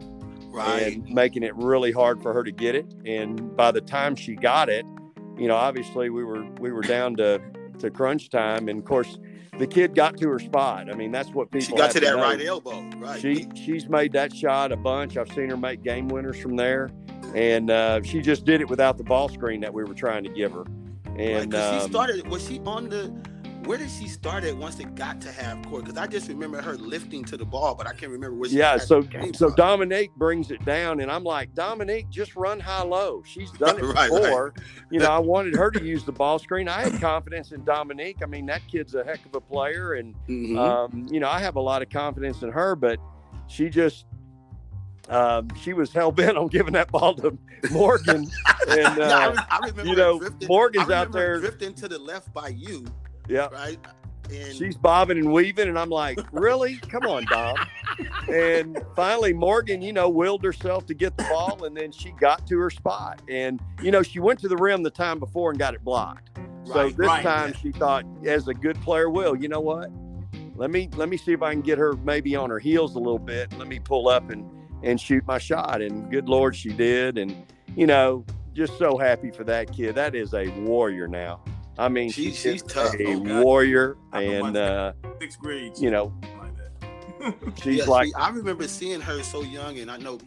Right. 0.55 0.93
and 0.93 1.07
making 1.09 1.43
it 1.43 1.55
really 1.55 1.91
hard 1.91 2.21
for 2.21 2.33
her 2.33 2.43
to 2.43 2.51
get 2.51 2.75
it. 2.75 2.85
And 3.05 3.55
by 3.55 3.71
the 3.71 3.81
time 3.81 4.15
she 4.15 4.35
got 4.35 4.69
it, 4.69 4.85
you 5.37 5.47
know, 5.47 5.55
obviously 5.55 6.09
we 6.09 6.23
were 6.23 6.45
we 6.59 6.71
were 6.71 6.81
down 6.81 7.15
to 7.17 7.41
to 7.79 7.89
crunch 7.91 8.29
time, 8.29 8.69
and 8.69 8.79
of 8.79 8.85
course 8.85 9.19
the 9.57 9.67
kid 9.67 9.95
got 9.95 10.17
to 10.17 10.29
her 10.29 10.39
spot. 10.39 10.89
I 10.89 10.95
mean, 10.95 11.11
that's 11.11 11.29
what 11.29 11.51
people 11.51 11.67
She 11.67 11.71
got 11.75 11.83
have 11.83 11.93
to 11.93 11.99
that 12.01 12.15
know. 12.15 12.21
right 12.21 12.41
elbow. 12.41 12.81
Right. 12.97 13.19
She 13.19 13.47
she's 13.55 13.87
made 13.89 14.13
that 14.13 14.33
shot 14.35 14.71
a 14.71 14.77
bunch. 14.77 15.17
I've 15.17 15.31
seen 15.31 15.49
her 15.49 15.57
make 15.57 15.83
game 15.83 16.07
winners 16.07 16.39
from 16.39 16.55
there, 16.55 16.89
and 17.33 17.69
uh, 17.69 18.01
she 18.03 18.21
just 18.21 18.45
did 18.45 18.61
it 18.61 18.69
without 18.69 18.97
the 18.97 19.03
ball 19.03 19.29
screen 19.29 19.59
that 19.61 19.73
we 19.73 19.83
were 19.83 19.93
trying 19.93 20.23
to 20.23 20.29
give 20.29 20.51
her. 20.53 20.63
Right, 20.63 21.19
And 21.19 21.53
she 21.53 21.59
um, 21.59 21.89
started. 21.89 22.27
Was 22.27 22.47
she 22.47 22.59
on 22.65 22.89
the? 22.89 23.13
Where 23.65 23.79
did 23.79 23.89
she 23.89 24.07
start 24.07 24.43
at 24.43 24.55
once 24.55 24.79
it 24.79 24.93
got 24.93 25.19
to 25.21 25.31
half 25.31 25.63
court? 25.67 25.85
Because 25.85 25.97
I 25.97 26.05
just 26.05 26.27
remember 26.27 26.61
her 26.61 26.75
lifting 26.75 27.23
to 27.25 27.35
the 27.35 27.45
ball, 27.45 27.73
but 27.73 27.87
I 27.87 27.93
can't 27.93 28.11
remember 28.11 28.35
where 28.37 28.47
she. 28.47 28.57
Yeah, 28.57 28.77
so 28.77 29.01
so 29.33 29.47
from. 29.47 29.55
Dominique 29.55 30.13
brings 30.15 30.51
it 30.51 30.63
down, 30.65 30.99
and 30.99 31.09
I'm 31.11 31.23
like, 31.23 31.53
Dominique, 31.55 32.07
just 32.11 32.35
run 32.35 32.59
high 32.59 32.83
low. 32.83 33.23
She's 33.25 33.49
done 33.57 33.79
it 33.79 33.83
Right, 33.83 34.09
right. 34.11 34.21
before. 34.23 34.53
You 34.91 34.99
know, 34.99 35.09
I 35.09 35.17
wanted 35.17 35.55
her 35.55 35.71
to 35.71 35.83
use 35.83 36.03
the 36.03 36.11
ball 36.11 36.37
screen. 36.37 36.67
I 36.69 36.81
had 36.87 37.01
confidence 37.01 37.53
in 37.53 37.63
Dominique. 37.63 38.17
I 38.21 38.27
mean, 38.27 38.45
that 38.45 38.61
kid's 38.67 38.93
a 38.93 39.03
heck 39.03 39.25
of 39.25 39.33
a 39.33 39.41
player, 39.41 39.93
and 39.93 40.13
Mhm. 40.29 40.57
um, 40.57 41.07
you 41.09 41.19
know, 41.19 41.27
I 41.29 41.39
have 41.39 41.55
a 41.55 41.61
lot 41.61 41.81
of 41.81 41.89
confidence 41.89 42.43
in 42.43 42.51
her. 42.51 42.75
But 42.75 42.99
she 43.47 43.69
just, 43.69 44.05
um, 45.09 45.47
she 45.59 45.73
was 45.73 45.91
hell 45.91 46.11
bent 46.11 46.37
on 46.37 46.47
giving 46.49 46.73
that 46.73 46.91
ball 46.91 47.15
to 47.15 47.35
Morgan, 47.71 48.29
and 48.67 48.97
Yeah, 48.97 49.17
I, 49.17 49.25
uh, 49.27 49.43
I 49.49 49.57
remember 49.65 49.85
you 49.85 49.95
know, 49.95 50.21
Morgan's 50.47 50.91
I 50.91 51.01
out 51.01 51.11
there. 51.11 51.39
drifting 51.39 51.73
to 51.75 51.87
the 51.87 51.97
left 51.97 52.31
by 52.31 52.49
you, 52.49 52.85
yeah, 53.27 53.47
right? 53.51 53.77
And 54.31 54.55
she's 54.55 54.75
bobbing 54.75 55.19
and 55.19 55.31
weaving, 55.31 55.67
and 55.69 55.77
I'm 55.77 55.89
like, 55.91 56.19
really? 56.31 56.77
Come 56.77 57.05
on, 57.05 57.25
Dom. 57.25 57.57
and 58.27 58.81
finally, 58.95 59.33
Morgan, 59.33 59.81
you 59.83 59.93
know, 59.93 60.09
willed 60.09 60.43
herself 60.43 60.85
to 60.87 60.93
get 60.95 61.15
the 61.15 61.23
ball, 61.25 61.63
and 61.65 61.77
then 61.77 61.91
she 61.91 62.11
got 62.11 62.47
to 62.47 62.57
her 62.57 62.69
spot. 62.71 63.21
And 63.29 63.59
you 63.81 63.91
know, 63.91 64.01
she 64.01 64.19
went 64.19 64.39
to 64.39 64.47
the 64.47 64.57
rim 64.57 64.81
the 64.83 64.89
time 64.89 65.19
before 65.19 65.51
and 65.51 65.59
got 65.59 65.73
it 65.75 65.83
blocked. 65.83 66.31
So 66.65 66.73
Right, 66.73 66.97
this 66.97 67.07
right. 67.07 67.23
time 67.23 67.53
she 67.53 67.71
thought, 67.71 68.05
as 68.25 68.47
a 68.47 68.53
good 68.53 68.81
player 68.81 69.09
will, 69.09 69.35
you 69.35 69.47
know 69.47 69.59
what? 69.59 69.91
Let 70.55 70.71
me 70.71 70.89
let 70.95 71.09
me 71.09 71.17
see 71.17 71.33
if 71.33 71.41
I 71.43 71.51
can 71.51 71.61
get 71.61 71.77
her 71.77 71.93
maybe 71.97 72.35
on 72.35 72.49
her 72.49 72.59
heels 72.59 72.95
a 72.95 72.99
little 72.99 73.19
bit. 73.19 73.55
Let 73.57 73.67
me 73.67 73.77
pull 73.79 74.07
up 74.07 74.29
and 74.31 74.49
and 74.83 74.99
shoot 74.99 75.25
my 75.27 75.37
shot. 75.37 75.81
And 75.81 76.09
good 76.09 76.27
Lord, 76.27 76.55
she 76.55 76.69
did. 76.69 77.17
And 77.19 77.35
you 77.75 77.85
know, 77.85 78.25
just 78.53 78.77
so 78.79 78.97
happy 78.97 79.29
for 79.31 79.43
that 79.43 79.71
kid. 79.71 79.93
That 79.95 80.15
is 80.15 80.33
a 80.33 80.47
warrior 80.61 81.07
now. 81.07 81.41
I 81.77 81.89
mean, 81.89 82.09
She- 82.09 82.25
she's 82.31 82.37
she's 82.39 82.63
tough. 82.63 82.93
a 82.95 83.05
Oh, 83.15 83.43
warrior, 83.43 83.97
and 84.13 84.55
uh, 84.55 84.93
Sixth 85.19 85.39
grade. 85.39 85.73
you 85.77 85.91
know, 85.91 86.13
like 87.21 87.35
she's 87.63 87.79
yeah, 87.79 87.85
like 87.85 88.07
see, 88.07 88.13
I 88.15 88.29
remember 88.29 88.67
seeing 88.67 89.01
her 89.01 89.21
so 89.23 89.41
young, 89.41 89.77
and 89.79 89.89
I 89.91 89.97
know 89.97 90.19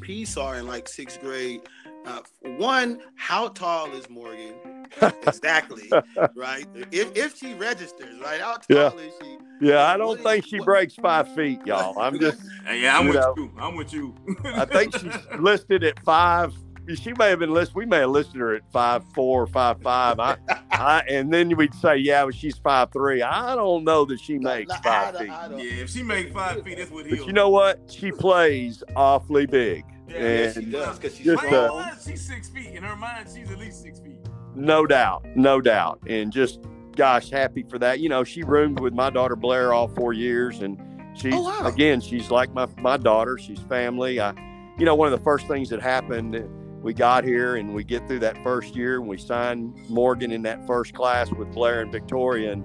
P 0.00 0.24
saw 0.24 0.52
in 0.54 0.66
like 0.66 0.88
sixth 0.88 1.20
grade. 1.20 1.62
Uh, 2.04 2.20
one, 2.56 3.00
how 3.14 3.46
tall 3.48 3.90
is 3.92 4.10
Morgan? 4.10 4.54
exactly, 5.26 5.88
right? 6.34 6.66
If, 6.90 7.16
if 7.16 7.36
she 7.38 7.54
registers, 7.54 8.18
right? 8.20 8.40
How 8.40 8.54
tall 8.56 8.64
Yeah. 8.76 8.88
is 8.94 9.12
she? 9.22 9.38
Yeah, 9.60 9.84
I 9.86 9.96
don't 9.96 10.18
is- 10.18 10.24
think 10.24 10.44
she 10.44 10.58
what- 10.58 10.66
breaks 10.66 10.94
five 10.96 11.32
feet, 11.36 11.60
y'all. 11.64 11.96
I'm 12.00 12.18
just, 12.18 12.40
yeah, 12.66 12.98
I'm 12.98 13.06
You 13.06 13.12
with 13.12 13.20
know. 13.20 13.34
you. 13.36 13.52
I'm 13.60 13.76
with 13.76 13.92
you. 13.92 14.14
I 14.44 14.64
think 14.64 14.96
she's 14.98 15.14
listed 15.38 15.84
at 15.84 15.98
five. 16.00 16.52
She 16.96 17.12
may 17.12 17.30
have 17.30 17.38
been 17.38 17.52
listed. 17.54 17.76
We 17.76 17.86
may 17.86 17.98
have 17.98 18.10
listed 18.10 18.36
her 18.40 18.54
at 18.54 18.62
five 18.72 19.04
four 19.14 19.42
or 19.42 19.46
five 19.46 19.80
five. 19.82 20.18
I, 20.18 20.36
I, 20.72 21.02
and 21.08 21.32
then 21.32 21.56
we'd 21.56 21.74
say, 21.74 21.96
yeah, 21.96 22.22
well, 22.24 22.32
she's 22.32 22.58
five 22.58 22.90
three. 22.92 23.22
I 23.22 23.54
don't 23.54 23.84
know 23.84 24.04
that 24.06 24.18
she 24.20 24.38
makes 24.38 24.68
Like, 24.70 24.82
five 24.82 25.16
feet. 25.16 25.26
Yeah, 25.28 25.82
if 25.82 25.90
she 25.90 26.02
make 26.02 26.32
five 26.32 26.62
feet, 26.64 26.78
that's 26.78 26.90
what 26.90 27.06
he'll. 27.06 27.18
But 27.18 27.26
you 27.26 27.32
know 27.32 27.50
what? 27.50 27.80
She 27.90 28.10
plays 28.10 28.82
awfully 28.96 29.46
big, 29.46 29.84
Yeah, 30.08 30.18
Yeah, 30.18 30.52
she 30.52 30.64
does 30.64 30.98
because 30.98 31.16
she's 31.16 31.26
just, 31.26 31.44
uh, 31.44 31.96
she's 32.04 32.20
six 32.26 32.48
feet. 32.48 32.74
In 32.74 32.82
her 32.82 32.96
mind, 32.96 33.28
she's 33.32 33.50
at 33.50 33.58
least 33.58 33.82
six 33.82 34.00
feet. 34.00 34.18
no 34.56 34.84
doubt, 34.84 35.24
no 35.36 35.60
doubt, 35.60 36.00
and 36.08 36.32
just 36.32 36.60
gosh, 36.96 37.30
happy 37.30 37.62
for 37.62 37.78
that. 37.78 38.00
You 38.00 38.08
know, 38.08 38.24
she 38.24 38.42
roomed 38.42 38.80
with 38.80 38.92
my 38.92 39.08
daughter 39.08 39.36
Blair 39.36 39.72
all 39.72 39.86
four 39.88 40.12
years, 40.12 40.60
and 40.60 40.82
she's 41.14 41.32
Oh, 41.32 41.42
wow. 41.42 41.66
again, 41.68 42.00
she's 42.00 42.30
like 42.30 42.52
my 42.54 42.66
my 42.78 42.96
daughter. 42.96 43.38
She's 43.38 43.60
family. 43.60 44.18
I, 44.20 44.32
you 44.78 44.84
know, 44.84 44.96
one 44.96 45.12
of 45.12 45.16
the 45.16 45.22
first 45.24 45.46
things 45.46 45.68
that 45.70 45.80
happened. 45.80 46.34
We 46.82 46.92
got 46.92 47.24
here 47.24 47.56
and 47.56 47.74
we 47.74 47.84
get 47.84 48.08
through 48.08 48.18
that 48.20 48.42
first 48.42 48.74
year 48.74 48.98
and 48.98 49.06
we 49.06 49.16
signed 49.16 49.74
Morgan 49.88 50.32
in 50.32 50.42
that 50.42 50.66
first 50.66 50.94
class 50.94 51.30
with 51.30 51.52
Blair 51.52 51.80
and 51.80 51.92
Victoria. 51.92 52.52
And 52.52 52.64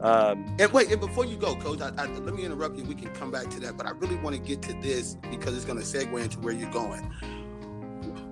um, 0.00 0.56
And 0.58 0.72
wait, 0.72 0.90
and 0.90 1.00
before 1.00 1.24
you 1.24 1.36
go, 1.36 1.54
Coach, 1.56 1.80
I, 1.80 1.92
I, 1.96 2.06
let 2.06 2.34
me 2.34 2.44
interrupt 2.44 2.76
you. 2.76 2.84
We 2.84 2.94
can 2.94 3.10
come 3.10 3.30
back 3.30 3.48
to 3.50 3.60
that, 3.60 3.76
but 3.76 3.86
I 3.86 3.90
really 3.90 4.16
want 4.16 4.34
to 4.34 4.42
get 4.42 4.60
to 4.62 4.72
this 4.80 5.16
because 5.30 5.56
it's 5.56 5.64
going 5.64 5.78
to 5.78 5.84
segue 5.84 6.20
into 6.20 6.38
where 6.40 6.52
you're 6.52 6.70
going. 6.70 7.12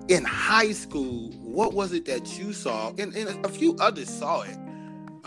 In 0.09 0.23
high 0.23 0.71
school, 0.71 1.31
what 1.41 1.73
was 1.73 1.93
it 1.93 2.05
that 2.05 2.37
you 2.37 2.53
saw, 2.53 2.89
and, 2.97 3.15
and 3.15 3.45
a 3.45 3.49
few 3.49 3.75
others 3.79 4.09
saw 4.09 4.41
it, 4.41 4.57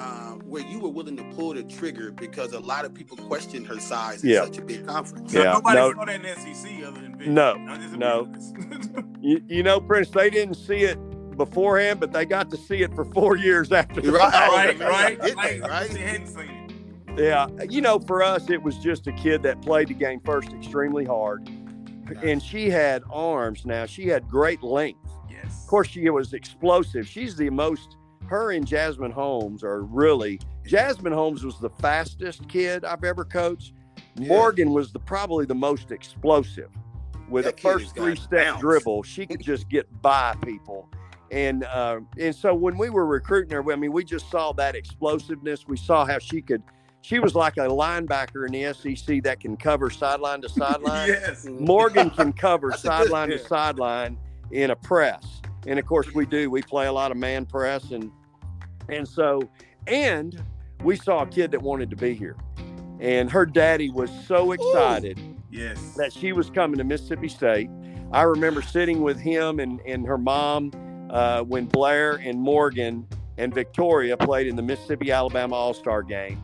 uh, 0.01 0.33
where 0.47 0.63
you 0.63 0.81
were 0.81 0.89
willing 0.89 1.17
to 1.17 1.25
pull 1.35 1.53
the 1.55 1.63
trigger 1.65 2.11
because 2.11 2.53
a 2.55 2.61
lot 2.61 2.85
of 2.87 2.95
people 2.95 3.17
questioned 3.19 3.67
her 3.67 3.79
size 3.79 4.25
in 4.25 4.31
Yeah. 4.31 4.45
such 4.45 4.59
a 4.59 4.63
big 4.63 4.87
conference? 4.87 5.33
So 5.33 5.43
Yeah, 5.43 5.53
nobody 5.53 5.77
no- 5.77 5.93
saw 5.93 6.05
that 6.07 6.15
in 6.17 6.23
the 6.23 6.31
SEC 6.41 6.83
other 6.85 7.01
than 7.03 7.17
Vic. 7.19 7.29
No, 7.29 7.55
no. 7.97 8.33
you, 9.21 9.43
you 9.47 9.63
know, 9.63 9.79
Prince, 9.81 10.09
they 10.11 10.31
didn't 10.31 10.55
see 10.55 10.85
it 10.85 10.97
beforehand, 11.37 12.01
but 12.01 12.13
they 12.13 12.25
got 12.25 12.51
to 12.51 12.57
see 12.57 12.83
it 12.83 12.95
for 12.95 13.05
four 13.05 13.37
years 13.37 13.71
after 13.81 14.01
the 14.01 14.13
Right, 14.13 14.33
fact. 14.33 14.53
right, 14.53 14.79
right, 14.81 15.21
didn't 15.23 15.37
right. 15.37 15.61
they, 15.63 15.69
right? 15.69 15.91
She 15.91 15.99
hadn't 15.99 16.27
seen 16.27 16.51
it. 16.51 16.57
Yeah, 17.19 17.49
you 17.69 17.81
know, 17.83 17.99
for 17.99 18.23
us, 18.23 18.49
it 18.49 18.63
was 18.63 18.79
just 18.79 19.07
a 19.07 19.13
kid 19.13 19.43
that 19.43 19.61
played 19.61 19.89
the 19.89 19.95
game 19.95 20.21
first 20.25 20.53
extremely 20.53 21.05
hard, 21.05 21.47
and 22.23 22.41
she 22.43 22.71
had 22.71 23.03
arms. 23.13 23.67
Now 23.67 23.85
she 23.85 24.07
had 24.07 24.29
great 24.29 24.63
length. 24.63 25.01
Yes. 25.29 25.63
Of 25.65 25.69
course, 25.69 25.89
she 25.89 26.09
was 26.09 26.33
explosive. 26.33 27.07
She's 27.07 27.37
the 27.37 27.51
most. 27.51 27.97
Her 28.27 28.53
and 28.53 28.67
Jazzmun 28.67 29.13
Holmes 29.13 29.65
are 29.65 29.83
really 29.83 30.41
Jazzmun 30.67 31.13
Holmes 31.13 31.45
was 31.45 31.59
the 31.59 31.71
fastest 31.71 32.49
kid 32.49 32.85
I've 32.85 33.05
ever 33.05 33.25
coached. 33.25 33.73
Yeah. 34.17 34.29
Morgan 34.29 34.71
was 34.73 34.93
the 34.93 34.99
probably 35.01 35.47
the 35.47 35.55
most 35.55 35.91
explosive. 35.91 36.71
With 37.29 37.45
That 37.45 37.59
a 37.59 37.63
first 37.63 37.95
three 37.95 38.17
step 38.17 38.45
bounce. 38.47 38.61
dribble, 38.61 39.05
she 39.05 39.25
could 39.27 39.41
just 39.41 39.69
get 39.69 39.87
by 40.03 40.35
people. 40.45 40.89
And 41.31 41.63
uh, 41.65 42.01
and 42.19 42.35
so 42.35 42.53
when 42.55 42.77
we 42.77 42.91
were 42.91 43.07
recruiting 43.07 43.53
her, 43.53 43.73
I 43.73 43.77
mean, 43.77 43.93
we 43.93 44.03
just 44.05 44.29
saw 44.31 44.53
that 44.55 44.75
explosiveness. 44.75 45.67
We 45.69 45.77
saw 45.77 46.05
how 46.05 46.19
she 46.19 46.43
could. 46.43 46.63
She 47.03 47.19
was 47.21 47.35
like 47.37 47.57
a 47.57 47.61
linebacker 47.69 48.47
in 48.47 48.53
the 48.53 48.75
SEC 48.75 49.23
that 49.23 49.39
can 49.41 49.57
cover 49.57 49.91
sideline 49.91 50.43
to 50.43 50.49
sideline. 50.51 51.09
yes. 51.09 51.47
Morgan 51.47 52.11
can 52.11 52.33
cover 52.33 52.71
That's 52.71 52.85
a 52.85 52.89
good- 52.89 52.93
sideline 52.99 53.29
to 53.31 53.39
sideline 53.39 54.19
in 54.51 54.71
a 54.73 54.77
press, 54.77 55.41
and 55.67 55.79
of 55.79 55.87
course 55.87 56.13
we 56.15 56.27
do. 56.27 56.51
We 56.51 56.63
play 56.63 56.87
a 56.87 56.93
lot 56.93 57.11
of 57.11 57.17
man 57.17 57.47
press, 57.47 57.91
and 57.91 58.11
and 58.89 59.07
so 59.07 59.49
and 59.87 60.43
we 60.83 60.97
saw 60.97 61.23
a 61.23 61.27
kid 61.27 61.51
that 61.53 61.63
wanted 61.63 61.91
to 61.91 61.97
be 61.97 62.15
here, 62.15 62.37
and 63.01 63.31
her 63.31 63.47
daddy 63.47 63.91
was 63.91 64.11
so 64.27 64.53
excited 64.53 65.19
Yes. 65.51 65.95
that 65.97 66.13
she 66.13 66.33
was 66.33 66.49
coming 66.51 66.79
to 66.79 66.85
Mississippi 66.85 67.29
State. 67.29 67.69
I 68.13 68.23
remember 68.23 68.63
sitting 68.63 69.03
with 69.03 69.19
him 69.19 69.61
and, 69.61 69.81
and 69.87 70.07
her 70.07 70.19
mom 70.19 70.73
uh, 71.11 71.43
when 71.43 71.67
Blair 71.67 72.15
and 72.17 72.41
Morgan 72.41 73.07
and 73.39 73.55
Victoria 73.55 74.17
played 74.17 74.47
in 74.47 74.57
the 74.57 74.63
Mississippi 74.63 75.13
Alabama 75.13 75.55
All 75.55 75.75
Star 75.75 76.03
game. 76.03 76.43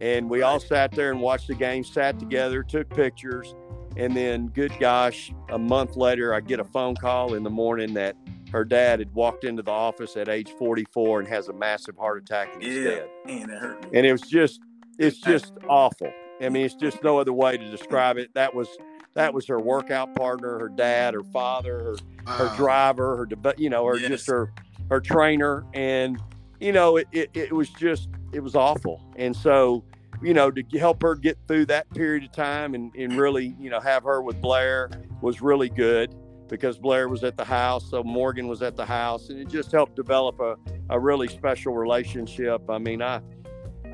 And 0.00 0.28
we 0.28 0.42
all 0.42 0.60
sat 0.60 0.92
there 0.92 1.10
and 1.10 1.20
watched 1.20 1.48
the 1.48 1.54
game, 1.54 1.84
sat 1.84 2.18
together, 2.18 2.62
took 2.62 2.88
pictures. 2.90 3.54
And 3.96 4.16
then, 4.16 4.48
good 4.48 4.72
gosh, 4.80 5.32
a 5.50 5.58
month 5.58 5.96
later, 5.96 6.34
I 6.34 6.40
get 6.40 6.58
a 6.58 6.64
phone 6.64 6.96
call 6.96 7.34
in 7.34 7.44
the 7.44 7.50
morning 7.50 7.94
that 7.94 8.16
her 8.54 8.64
dad 8.64 9.00
had 9.00 9.12
walked 9.14 9.42
into 9.44 9.62
the 9.62 9.70
office 9.72 10.16
at 10.16 10.28
age 10.28 10.50
44 10.58 11.20
and 11.20 11.28
has 11.28 11.48
a 11.48 11.52
massive 11.52 11.96
heart 11.98 12.18
attack 12.22 12.54
and 12.54 12.62
Yeah. 12.62 12.84
dead 12.84 13.10
Man, 13.26 13.48
that 13.48 13.58
hurt 13.58 13.82
me. 13.82 13.98
and 13.98 14.06
it 14.06 14.12
was 14.12 14.22
just 14.22 14.60
it's 14.98 15.18
just 15.18 15.52
awful. 15.68 16.10
I 16.40 16.48
mean 16.48 16.64
it's 16.64 16.74
just 16.76 17.02
no 17.02 17.18
other 17.18 17.32
way 17.32 17.56
to 17.56 17.70
describe 17.70 18.16
it. 18.16 18.32
That 18.34 18.54
was 18.54 18.68
that 19.14 19.34
was 19.34 19.46
her 19.48 19.58
workout 19.60 20.14
partner 20.14 20.58
her 20.60 20.68
dad 20.68 21.14
her 21.14 21.24
father 21.24 21.82
her, 21.82 21.96
her 22.36 22.48
driver 22.56 23.16
her 23.16 23.54
you 23.58 23.70
know 23.70 23.84
her 23.86 23.98
Yes. 23.98 24.08
just 24.08 24.26
her 24.28 24.52
her 24.88 25.00
trainer. 25.00 25.64
And 25.74 26.20
you 26.60 26.70
know 26.72 26.96
it, 26.96 27.08
it, 27.12 27.30
it 27.34 27.52
was 27.52 27.68
just 27.70 28.08
it 28.32 28.40
was 28.40 28.54
awful. 28.54 29.02
And 29.16 29.34
so 29.34 29.84
you 30.22 30.32
know 30.32 30.52
to 30.52 30.78
help 30.78 31.02
her 31.02 31.16
get 31.16 31.36
through 31.48 31.66
that 31.66 31.92
period 31.92 32.22
of 32.22 32.30
time 32.30 32.74
and, 32.76 32.94
and 32.94 33.18
really 33.18 33.56
you 33.58 33.68
know 33.68 33.80
have 33.80 34.04
her 34.04 34.22
with 34.22 34.40
blair 34.40 34.90
was 35.20 35.40
really 35.40 35.68
good 35.68 36.14
because 36.48 36.78
blair 36.78 37.08
was 37.08 37.24
at 37.24 37.36
the 37.36 37.44
house 37.44 37.88
so 37.90 38.02
morgan 38.02 38.48
was 38.48 38.62
at 38.62 38.76
the 38.76 38.84
house 38.84 39.30
and 39.30 39.38
it 39.38 39.48
just 39.48 39.72
helped 39.72 39.96
develop 39.96 40.38
a, 40.40 40.56
a 40.90 40.98
really 40.98 41.28
special 41.28 41.74
relationship 41.74 42.62
i 42.68 42.78
mean 42.78 43.02
i 43.02 43.20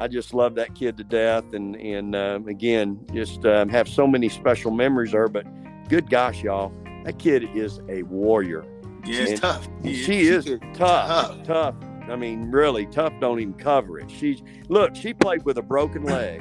I 0.00 0.08
just 0.08 0.32
love 0.32 0.54
that 0.54 0.74
kid 0.74 0.96
to 0.96 1.04
death, 1.04 1.52
and 1.52 1.76
and 1.76 2.16
um, 2.16 2.48
again, 2.48 3.04
just 3.12 3.44
um, 3.44 3.68
have 3.68 3.86
so 3.86 4.06
many 4.06 4.30
special 4.30 4.70
memories 4.70 5.10
of 5.10 5.18
her. 5.18 5.28
But 5.28 5.46
good 5.90 6.08
gosh, 6.08 6.42
y'all, 6.42 6.72
that 7.04 7.18
kid 7.18 7.44
is 7.54 7.80
a 7.90 8.02
warrior. 8.04 8.64
She's 9.04 9.38
tough. 9.38 9.68
Yeah, 9.82 9.92
she 9.92 10.20
is 10.22 10.46
tough, 10.74 11.36
tough. 11.36 11.42
tough. 11.44 11.74
I 12.08 12.16
mean, 12.16 12.50
really 12.50 12.86
tough. 12.86 13.12
Don't 13.20 13.40
even 13.40 13.54
cover 13.54 13.98
it. 13.98 14.10
She's 14.10 14.42
look. 14.68 14.96
She 14.96 15.12
played 15.12 15.44
with 15.44 15.58
a 15.58 15.62
broken 15.62 16.02
leg 16.04 16.40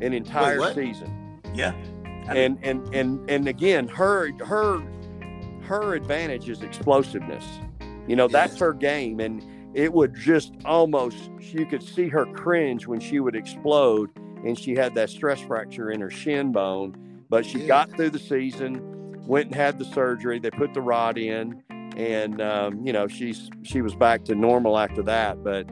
an 0.00 0.14
entire 0.14 0.60
what? 0.60 0.74
season, 0.74 1.40
Yeah. 1.54 1.72
And 2.36 2.58
and 2.62 2.94
and 2.94 3.30
and 3.30 3.48
again, 3.48 3.88
her 3.88 4.30
her 4.44 4.80
her 5.62 5.94
advantage 5.94 6.48
is 6.48 6.62
explosiveness. 6.62 7.44
You 8.06 8.16
know, 8.16 8.28
that's 8.28 8.58
her 8.58 8.72
game, 8.72 9.20
and 9.20 9.44
it 9.74 9.92
would 9.92 10.14
just 10.14 10.54
almost 10.64 11.30
you 11.40 11.66
could 11.66 11.82
see 11.82 12.08
her 12.08 12.26
cringe 12.26 12.86
when 12.86 13.00
she 13.00 13.20
would 13.20 13.36
explode, 13.36 14.10
and 14.44 14.58
she 14.58 14.74
had 14.74 14.94
that 14.94 15.10
stress 15.10 15.40
fracture 15.40 15.90
in 15.90 16.00
her 16.00 16.10
shin 16.10 16.52
bone. 16.52 16.96
But 17.28 17.44
she 17.44 17.66
got 17.66 17.90
through 17.90 18.10
the 18.10 18.18
season, 18.18 19.26
went 19.26 19.46
and 19.46 19.54
had 19.54 19.78
the 19.78 19.84
surgery. 19.84 20.38
They 20.38 20.50
put 20.50 20.72
the 20.72 20.80
rod 20.80 21.18
in, 21.18 21.62
and 21.96 22.40
um, 22.40 22.86
you 22.86 22.92
know 22.92 23.06
she's 23.06 23.50
she 23.62 23.82
was 23.82 23.94
back 23.94 24.24
to 24.24 24.34
normal 24.34 24.78
after 24.78 25.02
that. 25.02 25.44
But 25.44 25.68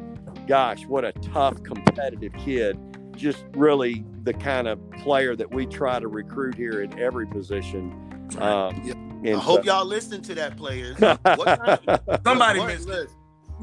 gosh, 0.47 0.85
what 0.87 1.05
a 1.05 1.13
tough, 1.13 1.63
competitive 1.63 2.33
kid! 2.35 2.79
Just 3.17 3.45
really 3.55 4.05
the 4.25 4.35
kind 4.35 4.69
of 4.69 4.79
player 5.03 5.35
that 5.37 5.51
we 5.53 5.67
try 5.67 5.99
to 5.99 6.09
recruit 6.09 6.55
here 6.55 6.83
at 6.83 6.99
every 6.99 7.27
position. 7.27 7.93
Um, 8.39 8.81
Yeah. 8.85 8.93
and 8.93 9.37
I 9.37 9.39
hope 9.39 9.65
so- 9.65 9.73
y'all 9.73 9.85
listen 9.87 10.21
to 10.23 10.35
that, 10.35 10.57
players. 10.57 10.99
What 10.99 11.23
kind 11.25 11.61
of- 11.89 12.21
Somebody 12.25 12.59
what- 12.61 12.69
missed 12.69 12.89
it. 12.89 13.09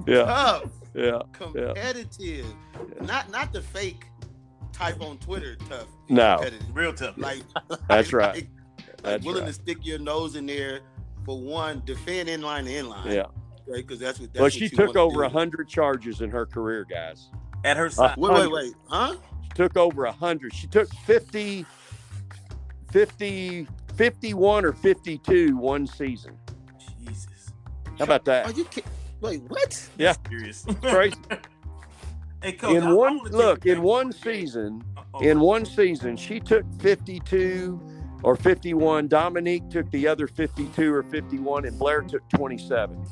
yeah, 0.07 0.23
Tough, 0.23 0.71
yeah. 0.95 1.19
competitive, 1.33 2.45
not 3.01 3.29
not 3.31 3.53
the 3.53 3.61
fake 3.61 4.05
type 4.71 5.01
on 5.01 5.17
Twitter. 5.19 5.55
Tough. 5.69 5.87
No. 6.09 6.43
Real 6.73 6.93
tough. 6.93 7.15
Like 7.17 7.43
That's 7.87 8.11
like- 8.11 8.13
right. 8.13 8.35
Like, 8.35 8.47
That's 9.03 9.25
willing 9.25 9.43
right. 9.43 9.47
to 9.49 9.53
stick 9.53 9.77
your 9.85 9.99
nose 9.99 10.35
in 10.35 10.45
there 10.45 10.79
for 11.25 11.37
one, 11.39 11.81
defend 11.85 12.29
in 12.29 12.41
line 12.41 12.65
to 12.65 12.73
in 12.75 12.89
line. 12.89 13.11
Yeah. 13.11 13.23
Right, 13.67 13.85
because 13.85 13.99
that's 13.99 14.19
what. 14.19 14.29
That's 14.33 14.39
Well, 14.39 14.45
what 14.45 14.53
she 14.53 14.65
you 14.65 14.69
took 14.69 14.95
over 14.97 15.23
a 15.23 15.29
hundred 15.29 15.67
charges 15.69 16.19
in 16.21 16.29
her 16.31 16.45
career, 16.45 16.85
guys. 16.89 17.29
At 17.63 17.77
her 17.77 17.85
Uh, 17.85 17.89
side. 17.89 18.17
Wait, 18.17 18.33
wait, 18.33 18.51
wait, 18.51 18.73
huh? 18.87 19.15
She 19.53 19.57
took 19.61 19.77
over 19.77 20.05
a 20.05 20.11
hundred. 20.11 20.53
She 20.53 20.65
took 20.67 20.91
50, 21.05 21.63
50, 22.91 23.67
51 23.95 24.65
or 24.65 24.73
52 24.73 25.57
one 25.57 25.85
season. 25.85 26.35
Jesus. 27.05 27.53
How 27.99 28.05
about 28.05 28.25
that? 28.25 28.45
Are 28.45 28.47
that? 28.49 28.57
you 28.57 28.65
kidding? 28.65 28.91
Wait, 29.21 29.41
what? 29.47 29.89
Yeah. 29.97 30.15
Serious. 30.27 30.65
Crazy. 30.81 31.15
hey, 32.41 32.53
coach. 32.53 32.75
In 32.75 32.83
I 32.83 32.93
one 32.93 33.17
wanna 33.19 33.29
look, 33.29 33.65
in 33.67 33.83
one 33.83 34.11
to 34.11 34.17
the 34.17 34.23
game. 34.25 34.33
season, 34.41 34.83
Uh-oh. 34.97 35.19
in 35.21 35.39
one 35.39 35.65
season, 35.65 36.17
she 36.17 36.39
took 36.39 36.65
52 36.81 37.79
or 38.23 38.35
51. 38.35 39.07
Dominique 39.07 39.69
took 39.69 39.89
the 39.91 40.07
other 40.07 40.27
52 40.27 40.91
or 40.91 41.03
51, 41.03 41.65
and 41.65 41.77
Blair 41.77 42.01
took 42.01 42.27
27. 42.29 43.05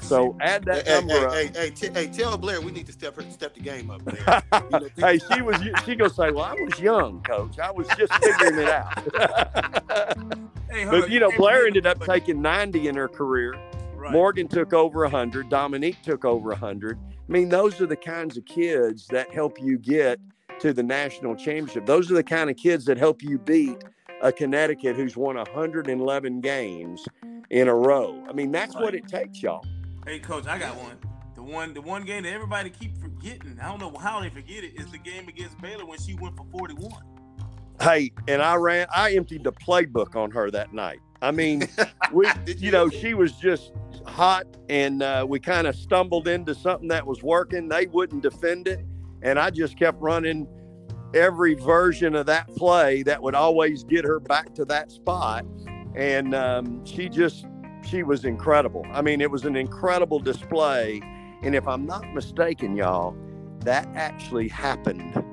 Man, 0.00 0.08
that's 0.08 0.08
So 0.08 0.36
add 0.40 0.64
that 0.64 0.86
hey, 0.86 0.94
number 0.94 1.28
up. 1.28 1.32
hey, 1.34 1.46
hey, 1.46 1.52
hey, 1.54 1.70
t- 1.70 1.90
hey, 1.92 2.06
tell 2.08 2.36
Blair 2.38 2.60
we 2.60 2.72
need 2.72 2.86
to 2.86 2.92
step 2.92 3.16
her, 3.16 3.22
step 3.30 3.54
the 3.54 3.60
game 3.60 3.90
up. 3.90 4.02
Blair. 4.04 4.42
You 4.52 4.70
know, 4.70 4.88
hey, 5.06 5.18
she 5.18 5.42
was. 5.42 5.56
She 5.84 5.94
gonna 5.94 6.10
say, 6.10 6.30
"Well, 6.30 6.44
I 6.44 6.54
was 6.54 6.78
young, 6.80 7.22
coach. 7.22 7.58
I 7.58 7.70
was 7.70 7.86
just 7.96 8.12
figuring 8.14 8.58
it 8.58 8.68
out." 8.68 10.16
Hey, 10.70 10.84
but 10.90 11.10
you 11.10 11.20
know, 11.20 11.30
Blair 11.36 11.66
ended 11.66 11.86
up 11.86 12.00
taking 12.04 12.40
90 12.40 12.88
in 12.88 12.94
her 12.94 13.08
career. 13.08 13.54
Right. 13.96 14.12
Morgan 14.12 14.48
took 14.48 14.72
over 14.72 15.00
100. 15.00 15.48
Dominique 15.48 16.00
took 16.02 16.24
over 16.24 16.50
100. 16.50 16.98
I 16.98 17.32
mean, 17.32 17.48
those 17.48 17.80
are 17.80 17.86
the 17.86 17.96
kinds 17.96 18.36
of 18.36 18.44
kids 18.46 19.06
that 19.08 19.30
help 19.32 19.60
you 19.60 19.78
get 19.78 20.18
to 20.60 20.72
the 20.72 20.82
national 20.82 21.36
championship. 21.36 21.86
Those 21.86 22.10
are 22.10 22.14
the 22.14 22.24
kind 22.24 22.50
of 22.50 22.56
kids 22.56 22.84
that 22.86 22.98
help 22.98 23.22
you 23.22 23.38
beat 23.38 23.76
a 24.22 24.32
Connecticut 24.32 24.96
who's 24.96 25.16
won 25.16 25.36
111 25.36 26.40
games 26.40 27.06
in 27.50 27.68
a 27.68 27.74
row. 27.74 28.22
I 28.28 28.32
mean, 28.32 28.52
that's 28.52 28.74
what 28.74 28.94
it 28.94 29.08
takes, 29.08 29.42
y'all. 29.42 29.64
Hey, 30.06 30.18
coach, 30.18 30.46
I 30.46 30.58
got 30.58 30.76
one. 30.76 30.98
The 31.34 31.42
one, 31.42 31.74
the 31.74 31.82
one 31.82 32.04
game 32.04 32.22
that 32.24 32.32
everybody 32.32 32.70
keep 32.70 32.96
forgetting. 32.98 33.58
I 33.62 33.68
don't 33.68 33.80
know 33.80 33.96
how 33.98 34.20
they 34.20 34.30
forget 34.30 34.64
it. 34.64 34.80
Is 34.80 34.90
the 34.90 34.98
game 34.98 35.28
against 35.28 35.60
Baylor 35.60 35.86
when 35.86 35.98
she 35.98 36.14
went 36.14 36.36
for 36.36 36.44
forty-one. 36.50 37.02
Hey, 37.80 38.12
and 38.28 38.42
I 38.42 38.56
ran, 38.56 38.86
I 38.94 39.12
emptied 39.12 39.44
the 39.44 39.52
playbook 39.52 40.14
on 40.14 40.30
her 40.32 40.50
that 40.50 40.74
night. 40.74 40.98
I 41.22 41.30
mean, 41.30 41.66
we, 42.12 42.26
you 42.46 42.54
you? 42.56 42.70
know, 42.70 42.88
she 42.90 43.14
was 43.14 43.32
just 43.32 43.72
hot, 44.04 44.46
and 44.68 45.02
uh, 45.02 45.24
we 45.28 45.40
kind 45.40 45.66
of 45.66 45.74
stumbled 45.74 46.28
into 46.28 46.54
something 46.54 46.88
that 46.88 47.06
was 47.06 47.22
working. 47.22 47.68
They 47.68 47.86
wouldn't 47.86 48.22
defend 48.22 48.68
it, 48.68 48.84
and 49.22 49.38
I 49.38 49.50
just 49.50 49.78
kept 49.78 50.00
running 50.00 50.46
every 51.14 51.54
version 51.54 52.14
of 52.14 52.26
that 52.26 52.48
play 52.56 53.02
that 53.02 53.22
would 53.22 53.34
always 53.34 53.84
get 53.84 54.04
her 54.04 54.20
back 54.20 54.54
to 54.54 54.64
that 54.66 54.90
spot. 54.90 55.44
And 55.94 56.34
um, 56.34 56.84
she 56.84 57.08
just, 57.08 57.46
she 57.90 58.02
was 58.02 58.24
incredible. 58.24 58.86
I 58.92 59.02
mean, 59.02 59.20
it 59.20 59.30
was 59.30 59.44
an 59.44 59.56
incredible 59.56 60.20
display. 60.20 61.00
And 61.42 61.54
if 61.54 61.66
I'm 61.66 61.86
not 61.86 62.12
mistaken, 62.14 62.76
y'all, 62.76 63.16
that 63.60 63.88
actually 63.94 64.48
happened 64.48 65.24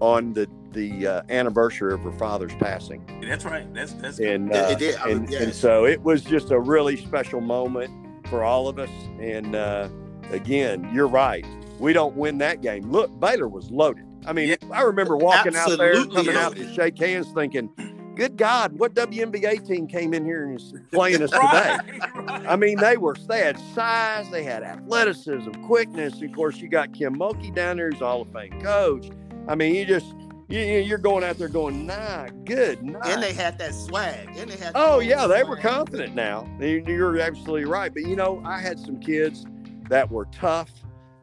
on 0.00 0.32
the 0.32 0.48
the 0.72 1.06
uh, 1.06 1.22
anniversary 1.28 1.92
of 1.92 2.00
her 2.00 2.12
father's 2.12 2.54
passing 2.54 3.04
that's 3.28 3.44
right. 3.44 3.72
That's 3.74 3.92
that's. 3.92 4.18
and 4.18 4.50
uh, 4.50 4.68
it 4.70 4.78
did. 4.78 4.96
I 4.96 5.10
and, 5.10 5.22
mean, 5.22 5.30
yes. 5.30 5.42
and 5.42 5.54
so 5.54 5.84
it 5.84 6.02
was 6.02 6.24
just 6.24 6.50
a 6.50 6.58
really 6.58 6.96
special 6.96 7.42
moment 7.42 7.92
for 8.26 8.42
all 8.42 8.68
of 8.68 8.78
us. 8.78 8.88
And 9.20 9.54
uh, 9.54 9.90
again, 10.30 10.90
you're 10.94 11.08
right. 11.08 11.46
We 11.78 11.92
don't 11.92 12.16
win 12.16 12.38
that 12.38 12.62
game. 12.62 12.90
Look, 12.90 13.10
Baylor 13.20 13.48
was 13.48 13.70
loaded. 13.70 14.06
I 14.26 14.32
mean, 14.32 14.48
Yeah. 14.48 14.56
I 14.72 14.82
remember 14.82 15.16
walking 15.16 15.54
out 15.54 15.76
there, 15.76 15.90
Absolutely 15.90 16.16
coming 16.16 16.36
out 16.36 16.56
to 16.56 16.72
shake 16.72 16.98
hands, 16.98 17.30
thinking, 17.34 17.68
"Good 18.14 18.36
God, 18.36 18.78
what 18.78 18.94
WNBA 18.94 19.66
team 19.66 19.86
came 19.86 20.14
in 20.14 20.24
here 20.24 20.44
and 20.46 20.58
is 20.60 20.74
playing 20.92 21.22
us 21.22 21.30
today?" 21.30 21.76
right. 22.14 22.46
I 22.46 22.56
mean, 22.56 22.78
they 22.78 22.96
were 22.96 23.14
they 23.28 23.40
had 23.40 23.58
size, 23.74 24.30
they 24.30 24.42
had 24.42 24.62
athleticism, 24.62 25.50
quickness. 25.66 26.20
Of 26.22 26.32
course, 26.32 26.58
you 26.58 26.68
got 26.68 26.92
Kim 26.92 27.16
Mulkey 27.16 27.54
down 27.54 27.76
there, 27.76 27.90
who's 27.90 28.00
a 28.00 28.04
Hall 28.06 28.22
of 28.22 28.32
Fame 28.32 28.60
coach. 28.60 29.10
I 29.48 29.54
mean, 29.54 29.74
you 29.74 29.84
just 29.84 30.14
you, 30.48 30.60
you're 30.60 30.98
going 30.98 31.24
out 31.24 31.38
there 31.38 31.48
going, 31.48 31.86
nah, 31.86 32.26
good, 32.44 32.80
and 32.82 33.22
they 33.22 33.32
had 33.32 33.56
that 33.58 33.74
swag. 33.74 34.28
And 34.36 34.50
they 34.50 34.56
had. 34.56 34.72
Oh 34.74 34.98
yeah, 35.00 35.26
they 35.26 35.42
were 35.44 35.56
confident 35.56 36.14
now. 36.14 36.46
You- 36.60 36.84
You're 36.86 37.18
absolutely 37.18 37.64
right. 37.64 37.92
But 37.92 38.02
you 38.04 38.16
know, 38.16 38.42
I 38.44 38.60
had 38.60 38.78
some 38.78 39.00
kids 39.00 39.46
that 39.88 40.10
were 40.10 40.26
tough. 40.26 40.70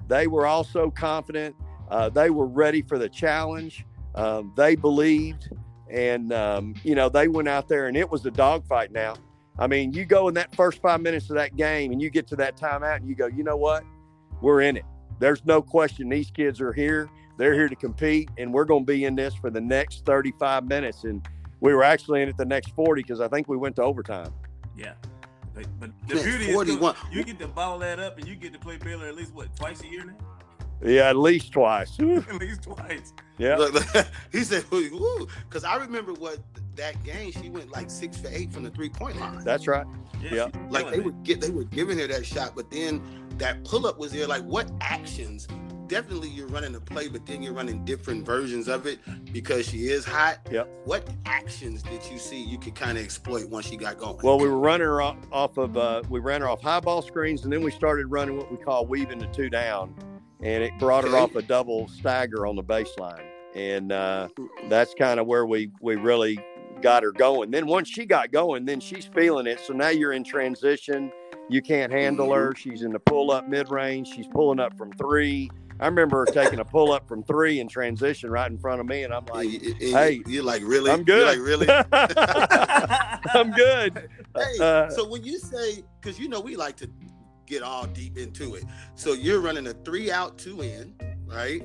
They 0.07 0.25
were 0.27 0.47
also 0.47 0.89
confident. 0.89 1.55
Uh, 1.89 2.09
they 2.09 2.29
were 2.29 2.45
ready 2.47 2.81
for 2.81 2.97
the 2.97 3.09
challenge. 3.09 3.85
Um, 4.15 4.51
they 4.55 4.75
believed, 4.75 5.49
and 5.89 6.31
um, 6.33 6.75
you 6.83 6.95
know 6.95 7.09
they 7.09 7.27
went 7.27 7.47
out 7.47 7.67
there, 7.67 7.87
and 7.87 7.97
it 7.97 8.09
was 8.09 8.25
a 8.25 8.31
dogfight. 8.31 8.91
Now, 8.91 9.15
I 9.57 9.67
mean, 9.67 9.93
you 9.93 10.05
go 10.05 10.27
in 10.27 10.33
that 10.35 10.55
first 10.55 10.81
five 10.81 11.01
minutes 11.01 11.29
of 11.29 11.35
that 11.35 11.55
game, 11.55 11.91
and 11.91 12.01
you 12.01 12.09
get 12.09 12.27
to 12.27 12.35
that 12.37 12.57
timeout, 12.57 12.97
and 12.97 13.07
you 13.07 13.15
go, 13.15 13.27
you 13.27 13.43
know 13.43 13.57
what, 13.57 13.83
we're 14.41 14.61
in 14.61 14.77
it. 14.77 14.85
There's 15.19 15.43
no 15.45 15.61
question. 15.61 16.09
These 16.09 16.31
kids 16.31 16.61
are 16.61 16.71
here. 16.71 17.09
They're 17.37 17.53
here 17.53 17.69
to 17.69 17.75
compete, 17.75 18.29
and 18.37 18.53
we're 18.53 18.65
going 18.65 18.85
to 18.85 18.91
be 18.91 19.05
in 19.05 19.15
this 19.15 19.33
for 19.33 19.49
the 19.49 19.61
next 19.61 20.05
35 20.05 20.65
minutes. 20.65 21.03
And 21.03 21.25
we 21.59 21.73
were 21.73 21.83
actually 21.83 22.21
in 22.21 22.29
it 22.29 22.37
the 22.37 22.45
next 22.45 22.71
40 22.75 23.01
because 23.01 23.21
I 23.21 23.27
think 23.27 23.47
we 23.47 23.57
went 23.57 23.75
to 23.77 23.83
overtime. 23.83 24.33
Yeah. 24.77 24.93
But, 25.53 25.67
but 25.79 25.91
the 26.07 26.15
Man, 26.15 26.23
beauty 26.23 26.53
41. 26.53 26.95
is 26.95 27.01
you 27.11 27.23
get 27.23 27.39
to 27.39 27.47
bottle 27.47 27.79
that 27.79 27.99
up 27.99 28.17
and 28.17 28.27
you 28.27 28.35
get 28.35 28.53
to 28.53 28.59
play 28.59 28.77
Baylor 28.77 29.07
at 29.07 29.15
least 29.15 29.33
what 29.33 29.53
twice 29.55 29.81
a 29.81 29.87
year 29.87 30.05
now? 30.05 30.15
Yeah, 30.81 31.09
at 31.09 31.17
least 31.17 31.51
twice. 31.51 31.99
at 31.99 32.35
least 32.39 32.63
twice. 32.63 33.13
Yeah. 33.37 33.57
Look, 33.57 33.73
look, 33.73 34.07
he 34.31 34.43
said, 34.43 34.65
because 34.69 35.63
I 35.63 35.77
remember 35.77 36.13
what 36.13 36.39
that 36.75 37.01
game, 37.03 37.31
she 37.31 37.49
went 37.49 37.71
like 37.71 37.89
six 37.89 38.17
for 38.17 38.29
eight 38.29 38.51
from 38.53 38.63
the 38.63 38.69
three 38.71 38.89
point 38.89 39.19
line. 39.19 39.43
That's 39.43 39.67
right. 39.67 39.85
Yeah, 40.21 40.33
Yeah. 40.33 40.47
like 40.69 40.89
they 40.89 40.97
it. 40.97 41.03
were 41.05 41.11
get 41.11 41.41
they 41.41 41.49
were 41.49 41.63
giving 41.65 41.97
her 41.99 42.07
that 42.07 42.25
shot, 42.25 42.53
but 42.55 42.69
then 42.71 43.01
that 43.37 43.63
pull 43.63 43.85
up 43.87 43.97
was 43.97 44.11
there. 44.11 44.27
Like 44.27 44.43
what 44.43 44.69
actions? 44.81 45.47
Definitely 45.87 46.29
you're 46.29 46.47
running 46.47 46.75
a 46.75 46.79
play, 46.79 47.07
but 47.07 47.25
then 47.25 47.41
you're 47.41 47.53
running 47.53 47.83
different 47.83 48.23
versions 48.23 48.67
of 48.67 48.85
it 48.85 48.99
because 49.33 49.67
she 49.67 49.87
is 49.87 50.05
hot. 50.05 50.37
Yep. 50.51 50.69
What 50.85 51.09
actions 51.25 51.81
did 51.81 52.05
you 52.11 52.19
see 52.19 52.39
you 52.43 52.59
could 52.59 52.75
kind 52.75 52.95
of 52.95 53.03
exploit 53.03 53.49
once 53.49 53.65
she 53.65 53.75
got 53.75 53.97
going? 53.97 54.19
Well, 54.21 54.37
we 54.37 54.47
were 54.47 54.59
running 54.59 54.85
her 54.85 55.01
off, 55.01 55.17
off 55.31 55.57
of, 55.57 55.77
uh, 55.77 56.03
we 56.07 56.19
ran 56.19 56.41
her 56.41 56.47
off 56.47 56.61
high 56.61 56.79
ball 56.79 57.01
screens, 57.01 57.43
and 57.43 57.51
then 57.51 57.63
we 57.63 57.71
started 57.71 58.05
running 58.05 58.37
what 58.37 58.51
we 58.51 58.57
call 58.57 58.85
weaving 58.85 59.17
the 59.17 59.25
two 59.27 59.49
down, 59.49 59.95
and 60.41 60.63
it 60.63 60.71
brought 60.79 61.03
her 61.03 61.15
off 61.17 61.35
a 61.35 61.41
double 61.41 61.87
stagger 61.87 62.45
on 62.47 62.55
the 62.55 62.63
baseline, 62.63 63.25
and 63.55 63.91
uh, 63.91 64.27
that's 64.69 64.93
kind 64.93 65.19
of 65.19 65.27
where 65.27 65.45
we 65.45 65.71
we 65.81 65.95
really 65.95 66.39
got 66.81 67.03
her 67.03 67.11
going. 67.11 67.51
Then 67.51 67.67
once 67.67 67.89
she 67.89 68.05
got 68.05 68.31
going, 68.31 68.65
then 68.65 68.79
she's 68.79 69.05
feeling 69.05 69.47
it. 69.47 69.59
So 69.59 69.73
now 69.73 69.89
you're 69.89 70.13
in 70.13 70.23
transition. 70.23 71.11
You 71.49 71.61
can't 71.61 71.91
handle 71.91 72.31
her. 72.33 72.53
She's 72.55 72.83
in 72.83 72.91
the 72.91 72.99
pull 72.99 73.31
up 73.31 73.47
mid 73.49 73.69
range. 73.71 74.07
She's 74.09 74.27
pulling 74.27 74.59
up 74.59 74.77
from 74.77 74.91
three. 74.93 75.49
I 75.81 75.85
remember 75.87 76.19
her 76.19 76.25
taking 76.25 76.59
a 76.59 76.65
pull 76.65 76.91
up 76.91 77.07
from 77.07 77.23
three 77.23 77.61
in 77.61 77.67
transition 77.69 78.29
right 78.29 78.51
in 78.51 78.57
front 78.57 78.81
of 78.81 78.85
me, 78.85 79.03
and 79.03 79.13
I'm 79.13 79.25
like, 79.27 79.47
hey, 79.79 80.21
you're 80.27 80.43
like 80.43 80.61
really? 80.63 80.91
I'm 80.91 81.03
good. 81.05 81.37
You're 81.37 81.45
like 81.45 81.47
really? 81.47 81.67
I'm 83.33 83.51
good. 83.51 84.09
Hey, 84.35 84.59
Uh, 84.63 84.89
so 84.91 85.09
when 85.09 85.23
you 85.23 85.39
say, 85.39 85.83
because 85.99 86.19
you 86.19 86.29
know 86.29 86.39
we 86.39 86.55
like 86.55 86.75
to 86.77 86.89
get 87.49 87.63
all 87.63 87.85
deep 87.87 88.17
into 88.17 88.55
it, 88.55 88.63
so 88.95 89.13
you're 89.13 89.41
running 89.41 89.67
a 89.67 89.73
three 89.73 90.11
out, 90.11 90.37
two 90.37 90.61
in, 90.61 90.93
right? 91.25 91.63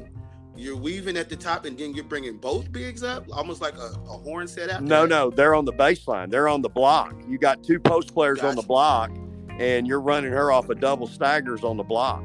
You're 0.56 0.76
weaving 0.76 1.16
at 1.16 1.28
the 1.28 1.36
top, 1.36 1.64
and 1.66 1.76
then 1.78 1.94
you're 1.94 2.04
bringing 2.04 2.38
both 2.38 2.72
bigs 2.72 3.02
up, 3.02 3.26
almost 3.32 3.60
like 3.60 3.76
a, 3.76 3.92
a 4.08 4.16
horn 4.18 4.48
set 4.48 4.70
out. 4.70 4.82
No, 4.82 5.00
there? 5.00 5.08
no, 5.08 5.30
they're 5.30 5.54
on 5.54 5.64
the 5.64 5.72
baseline. 5.72 6.30
They're 6.30 6.48
on 6.48 6.62
the 6.62 6.68
block. 6.68 7.14
You 7.28 7.38
got 7.38 7.62
two 7.62 7.78
post 7.78 8.14
players 8.14 8.40
on 8.40 8.54
the 8.56 8.62
block, 8.62 9.10
and 9.58 9.86
you're 9.86 10.00
running 10.00 10.32
her 10.32 10.50
off 10.52 10.68
of 10.70 10.80
double 10.80 11.06
staggers 11.06 11.64
on 11.64 11.76
the 11.76 11.82
block. 11.82 12.22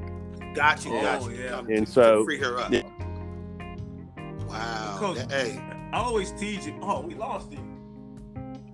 Got 0.56 0.86
you, 0.86 0.96
Oh, 0.96 1.02
got 1.02 1.24
you. 1.30 1.38
yeah. 1.38 1.50
Come- 1.50 1.70
And 1.70 1.88
so- 1.90 2.24
free 2.24 2.38
her 2.40 2.58
up. 2.60 2.72
Yeah. 2.72 2.84
Wow. 4.48 4.96
Coach. 5.00 5.18
That- 5.18 5.32
hey, 5.32 5.58
I 5.92 5.98
always 5.98 6.32
tease 6.34 6.66
you. 6.68 6.76
Oh, 6.82 7.02
we 7.02 7.16
lost 7.16 7.52
him. 7.52 7.79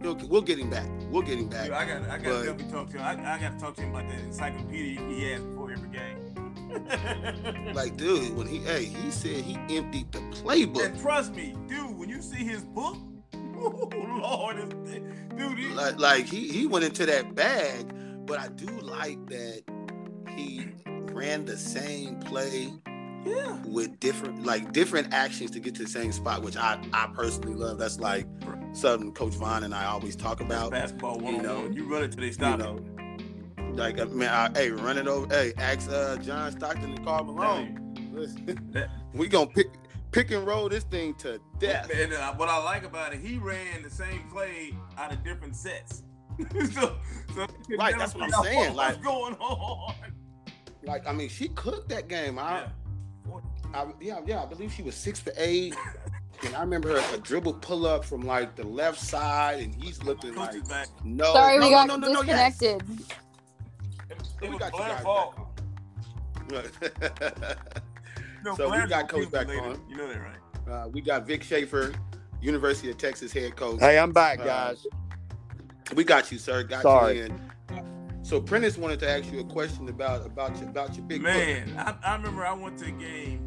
We'll, 0.06 0.28
we'll 0.28 0.42
get 0.42 0.60
him 0.60 0.70
back. 0.70 0.88
We'll 1.10 1.22
get 1.22 1.40
him 1.40 1.48
back. 1.48 1.66
Dude, 1.66 1.74
I 1.74 1.86
got, 1.86 2.10
I 2.10 2.18
got 2.18 2.24
to 2.24 2.46
definitely 2.46 2.72
talk 2.72 2.90
to 2.92 2.98
him. 2.98 3.02
I, 3.02 3.36
I 3.36 3.40
got 3.40 3.54
to 3.54 3.60
talk 3.60 3.76
to 3.76 3.82
him 3.82 3.96
about 3.96 4.08
the 4.08 4.16
encyclopedia 4.20 5.02
he 5.02 5.24
has 5.32 5.42
before 5.42 5.72
every 5.72 5.90
game. 5.90 6.26
Like, 7.74 7.96
dude, 7.96 8.36
when 8.36 8.48
he, 8.48 8.58
hey, 8.60 8.86
he 8.86 9.12
said 9.12 9.44
he 9.44 9.56
emptied 9.76 10.12
the 10.12 10.20
playbook. 10.20 10.86
and 10.86 11.00
trust 11.00 11.34
me, 11.34 11.56
dude, 11.68 11.98
when 11.98 12.10
you 12.10 12.22
see 12.22 12.44
his 12.44 12.64
book, 12.64 12.98
oh 13.58 13.90
Lord, 14.20 14.76
dude, 15.38 15.58
he, 15.58 15.68
like, 15.70 16.00
like 16.00 16.26
he 16.26 16.50
he 16.50 16.68
went 16.68 16.84
into 16.84 17.06
that 17.06 17.34
bag, 17.36 17.94
but 18.26 18.40
I 18.40 18.50
do 18.50 18.68
like 18.82 19.26
that 19.28 19.64
he 20.36 20.68
ran 21.14 21.46
the 21.46 21.56
same 21.58 22.20
play 22.22 22.74
yeah, 23.26 23.62
with 23.66 24.00
different 24.00 24.46
like 24.46 24.72
different 24.72 25.14
actions 25.14 25.52
to 25.52 25.60
get 25.60 25.76
to 25.76 25.84
the 25.84 25.90
same 25.90 26.12
spot, 26.12 26.42
which 26.44 26.58
I 26.58 26.80
I 26.94 27.08
personally 27.14 27.54
love. 27.56 27.78
That's 27.80 28.00
like 28.00 28.26
something 28.74 29.12
Coach 29.14 29.34
Vaughn 29.34 29.64
and 29.64 29.74
I 29.74 29.86
always 29.86 30.16
talk 30.16 30.42
about. 30.42 30.72
basketball 30.72 31.20
one 31.20 31.34
You 31.34 31.40
on 31.40 31.46
know, 31.46 31.60
one. 31.62 31.74
You 31.74 31.92
run 31.92 32.04
it 32.04 32.12
till 32.12 32.22
they 32.22 32.28
You 32.28 32.34
stop 32.34 32.60
know, 32.60 32.80
it. 33.58 33.76
like 33.76 34.00
I 34.00 34.06
mean, 34.06 34.30
I, 34.30 34.50
hey, 34.54 34.70
run 34.72 34.98
it 34.98 35.08
over. 35.08 35.34
Hey, 35.34 35.54
ask 35.58 35.90
uh, 35.92 36.18
John 36.18 36.52
Stockton 36.52 36.92
and 36.94 37.04
Carl 37.06 37.24
Malone. 37.26 37.82
Listen, 38.14 38.70
That- 38.72 38.90
we 39.14 39.28
gonna 39.28 39.48
pick 39.48 39.68
pick 40.12 40.32
and 40.32 40.46
roll 40.48 40.70
this 40.70 40.84
thing 40.86 41.14
to 41.16 41.40
death. 41.60 41.90
And 41.94 42.14
uh, 42.14 42.34
what 42.36 42.48
I 42.50 42.62
like 42.64 42.86
about 42.86 43.14
it, 43.14 43.20
he 43.20 43.38
ran 43.38 43.82
the 43.84 43.90
same 43.90 44.30
play 44.32 44.74
out 44.98 45.12
of 45.12 45.24
different 45.24 45.56
sets. 45.56 46.04
so, 46.74 46.98
so 47.34 47.48
Right, 47.78 47.98
that's 47.98 48.14
what 48.14 48.26
I'm 48.34 48.44
saying, 48.44 48.74
What's 48.76 48.96
like- 48.98 49.04
going 49.04 49.36
on? 49.36 49.94
Like 50.84 51.08
I 51.08 51.14
mean, 51.14 51.30
she 51.30 51.48
cooked 51.50 51.90
that 51.90 52.08
game. 52.08 52.38
I, 52.38 52.60
Yeah. 52.60 52.68
I 53.76 53.86
yeah, 54.02 54.20
yeah, 54.26 54.42
I 54.44 54.46
believe 54.46 54.72
she 54.74 54.82
was 54.84 54.96
six 54.96 55.20
for 55.20 55.34
eight. 55.38 55.76
And 56.46 56.54
I 56.56 56.60
remember 56.62 57.00
her 57.00 57.16
a 57.16 57.18
dribble 57.20 57.54
pull 57.56 57.86
up 57.88 58.04
from 58.04 58.22
like 58.22 58.56
the 58.56 58.66
left 58.68 59.00
side, 59.00 59.60
and 59.60 59.74
he's 59.76 60.04
looking 60.04 60.36
like 60.36 60.54
no. 61.04 61.34
Sorry, 61.34 61.58
no, 61.60 61.66
we 61.68 61.72
got 61.72 61.88
no, 61.88 61.96
no, 61.96 62.12
no, 62.12 62.22
yes. 62.24 62.58
disconnected. 62.60 63.00
It, 64.10 64.18
We 64.42 64.48
it 64.48 64.52
was 64.52 64.60
got 64.60 64.74
you 64.74 64.78
Blair's 64.80 65.02
fault. 65.02 65.36
No, 66.52 66.62
So 68.56 68.66
we 68.66 68.72
Blair's 68.72 68.90
got 68.90 69.10
Coach 69.10 69.32
back 69.32 69.48
later. 69.48 69.62
on. 69.62 69.82
You 69.90 69.98
know 69.98 70.08
that, 70.08 70.20
right? 70.20 70.72
uh, 70.72 70.88
we 70.90 71.02
got 71.02 71.26
Vic 71.26 71.42
Schaefer, 71.44 71.94
University 72.42 72.90
of 72.92 72.98
Texas 72.98 73.32
head 73.34 73.56
coach. 73.56 73.80
Hey, 73.80 73.98
I'm 73.98 74.12
back, 74.12 74.40
Uh, 74.40 74.46
guys. 74.46 74.86
We 75.96 76.04
got 76.04 76.32
you, 76.32 76.38
sir. 76.38 76.64
Got 76.64 76.82
Sorry. 76.84 77.18
you 77.18 77.24
in. 77.26 77.52
So 78.24 78.42
Prentice 78.42 78.78
wanted 78.78 79.00
to 79.02 79.10
ask 79.10 79.32
you 79.32 79.40
a 79.40 79.44
question 79.44 79.88
about 79.88 80.26
about 80.26 80.60
your 80.60 80.70
about 80.70 80.96
your 80.96 81.06
big. 81.06 81.22
Man, 81.22 81.72
I, 81.78 81.94
I 82.04 82.16
remember 82.16 82.46
I 82.46 82.54
went 82.54 82.78
to 82.80 82.86
a 82.86 82.92
game, 82.92 83.40
and 83.40 83.45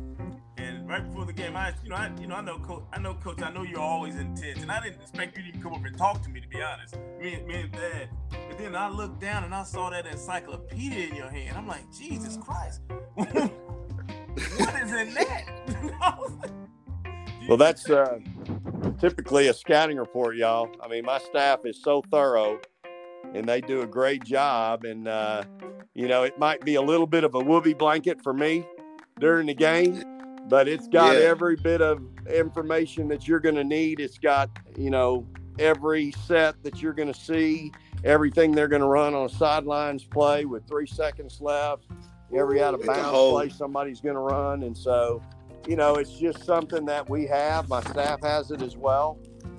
right 0.89 1.07
before 1.07 1.27
the 1.27 1.33
game, 1.33 1.55
I 1.55 1.75
you 1.85 1.91
know 1.91 1.97
I 1.97 2.11
you 2.19 2.27
know 2.27 2.35
I 2.37 2.41
know 2.41 2.59
coach 2.59 2.83
I 2.93 2.99
know 2.99 3.15
coach 3.15 3.43
I 3.43 3.51
know 3.53 3.63
you're 3.63 3.79
always 3.79 4.17
intense, 4.17 4.63
and 4.63 4.73
I 4.73 4.83
didn't 4.83 5.03
expect 5.03 5.37
you 5.37 5.43
to 5.43 5.49
even 5.51 5.63
come 5.63 5.75
up 5.75 5.85
and 5.85 5.97
talk 5.97 6.23
to 6.23 6.31
me 6.31 6.41
to 6.41 6.49
be 6.49 6.63
honest. 6.63 6.97
Me 7.21 7.35
and 7.35 7.47
me 7.47 7.55
and 7.57 7.73
Dad. 7.73 8.09
But 8.31 8.59
then 8.59 8.75
I 8.75 8.89
looked 8.89 9.21
down 9.21 9.45
and 9.45 9.55
I 9.55 9.63
saw 9.65 9.91
that 9.91 10.07
encyclopedia 10.07 11.09
in 11.09 11.15
your 11.15 11.29
hand. 11.29 11.57
I'm 11.57 11.69
like, 11.69 11.85
Jesus 11.93 12.39
Christ, 12.39 12.81
what 13.15 13.29
is 14.83 14.93
in 14.93 15.15
that? 15.15 15.45
I 16.01 16.15
was 16.19 16.33
like, 16.41 16.51
Well, 17.49 17.59
that's 17.59 17.91
uh, 17.91 18.19
typically 18.99 19.49
a 19.49 19.55
scouting 19.55 19.99
report, 19.99 20.37
y'all. 20.37 20.71
I 20.83 20.89
mean, 20.89 21.05
my 21.05 21.19
staff 21.19 21.61
is 21.65 21.83
so 21.83 22.03
thorough, 22.11 22.59
and 23.35 23.47
they 23.47 23.61
do 23.61 23.83
a 23.83 23.87
great 23.87 24.25
job. 24.25 24.85
And 24.85 25.07
uh, 25.07 25.45
you 25.95 26.09
know, 26.09 26.23
it 26.23 26.39
might 26.39 26.65
be 26.65 26.77
a 26.77 26.83
little 26.83 27.07
bit 27.07 27.25
of 27.25 27.35
a 27.35 27.41
whoopee 27.41 27.75
blanket 27.75 28.23
for 28.23 28.33
me 28.33 28.65
during 29.21 29.49
the 29.49 29.55
game, 29.55 30.03
but 30.49 30.69
it's 30.69 30.89
got 30.89 31.17
Yeah. 31.17 31.23
every 31.25 31.57
bit 31.57 31.81
of 31.81 32.01
information 32.33 33.09
that 33.09 33.27
you're 33.29 33.41
going 33.41 33.55
to 33.57 33.65
need. 33.65 34.01
It's 34.01 34.19
got 34.19 34.51
you 34.77 34.91
know 34.91 35.27
every 35.59 36.13
set 36.13 36.63
that 36.63 36.81
you're 36.83 36.93
going 36.93 37.13
to 37.13 37.19
see, 37.19 37.73
everything 38.05 38.53
they're 38.53 38.69
going 38.69 38.83
to 38.83 38.89
run 38.89 39.15
on 39.15 39.27
a 39.27 39.29
sidelines 39.29 40.05
play 40.05 40.45
with 40.45 40.67
three 40.69 40.87
seconds 40.87 41.41
left, 41.41 41.87
every 42.37 42.63
out 42.63 42.75
of 42.75 42.85
bounds 42.87 43.11
play 43.11 43.49
somebody's 43.49 44.01
going 44.01 44.15
to 44.15 44.21
run, 44.21 44.63
and 44.63 44.77
so 44.77 45.23
you 45.67 45.77
know, 45.77 45.97
it's 45.97 46.13
just 46.19 46.45
something 46.45 46.87
that 46.87 47.11
we 47.11 47.27
have. 47.27 47.69
My 47.69 47.83
staff 47.83 48.23
has 48.23 48.51
it 48.51 48.63
as 48.63 48.77
well, 48.77 49.19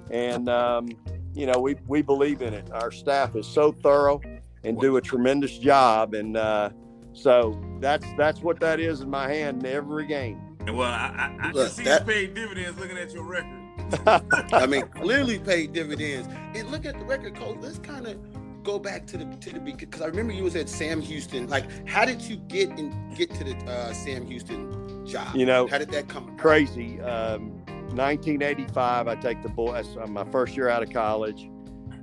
and 0.09 0.49
um, 0.49 0.89
you 1.35 1.45
know, 1.45 1.59
we 1.59 1.75
we 1.87 2.01
believe 2.01 2.41
in 2.41 2.53
it. 2.53 2.71
Our 2.71 2.91
staff 2.91 3.35
is 3.35 3.45
so 3.45 3.71
thorough 3.71 4.21
and 4.63 4.79
do 4.79 4.97
a 4.97 5.01
tremendous 5.01 5.57
job, 5.57 6.13
and 6.15 6.35
uh, 6.35 6.69
so 7.13 7.59
that's 7.79 8.05
that's 8.17 8.41
what 8.41 8.59
that 8.61 8.79
is 8.79 9.01
in 9.01 9.09
my 9.09 9.27
hand 9.31 9.63
in 9.65 9.71
every 9.71 10.07
game. 10.07 10.41
Well, 10.75 10.91
I, 10.91 11.35
I, 11.41 11.47
I 11.47 11.51
Look, 11.51 11.71
see 11.71 11.83
that- 11.83 12.01
you 12.07 12.13
paid 12.13 12.33
dividends 12.33 12.79
looking 12.79 12.97
at 12.97 13.11
your 13.13 13.23
record. 13.23 13.59
I 14.53 14.65
mean, 14.67 14.87
clearly 14.95 15.39
paid 15.39 15.73
dividends. 15.73 16.27
And 16.55 16.69
look 16.69 16.85
at 16.85 16.99
the 16.99 17.05
record, 17.05 17.35
coach. 17.35 17.57
Let's 17.59 17.79
kind 17.79 18.07
of 18.07 18.17
go 18.63 18.77
back 18.77 19.07
to 19.07 19.17
the 19.17 19.25
to 19.37 19.53
the 19.53 19.59
because 19.59 20.01
I 20.01 20.05
remember 20.05 20.33
you 20.33 20.43
was 20.43 20.55
at 20.55 20.69
Sam 20.69 21.01
Houston. 21.01 21.47
Like, 21.47 21.87
how 21.87 22.05
did 22.05 22.21
you 22.21 22.35
get 22.35 22.69
in 22.69 23.13
get 23.15 23.33
to 23.35 23.43
the 23.43 23.55
uh, 23.65 23.93
Sam 23.93 24.25
Houston 24.27 25.05
job? 25.07 25.35
You 25.35 25.45
know, 25.45 25.67
how 25.67 25.77
did 25.79 25.89
that 25.91 26.07
come? 26.07 26.25
about? 26.25 26.37
Crazy. 26.37 27.01
Um, 27.01 27.51
1985, 27.95 29.07
I 29.07 29.15
take 29.15 29.41
the 29.41 29.49
boy. 29.49 29.73
That's 29.73 29.95
uh, 29.97 30.05
my 30.07 30.23
first 30.25 30.55
year 30.55 30.69
out 30.69 30.83
of 30.83 30.91
college. 30.91 31.49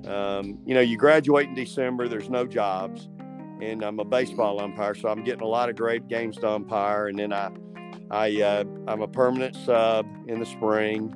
Um, 0.07 0.59
you 0.67 0.75
know, 0.75 0.81
you 0.81 0.97
graduate 0.97 1.49
in 1.49 1.55
December. 1.55 2.09
There's 2.09 2.29
no 2.31 2.47
jobs, 2.47 3.09
and 3.61 3.85
I'm 3.85 3.99
a 4.01 4.05
baseball 4.05 4.61
umpire, 4.61 4.95
so 4.95 5.09
I'm 5.09 5.23
getting 5.25 5.43
a 5.43 5.47
lot 5.47 5.69
of 5.69 5.77
great 5.77 6.09
games 6.09 6.37
to 6.39 6.49
umpire. 6.49 7.07
And 7.09 7.19
then 7.19 7.33
I, 7.33 7.51
I, 8.11 8.41
uh, 8.41 8.65
I'm 8.87 9.03
a 9.03 9.09
permanent 9.09 9.57
sub 9.57 10.07
in 10.29 10.39
the 10.39 10.47
spring. 10.47 11.15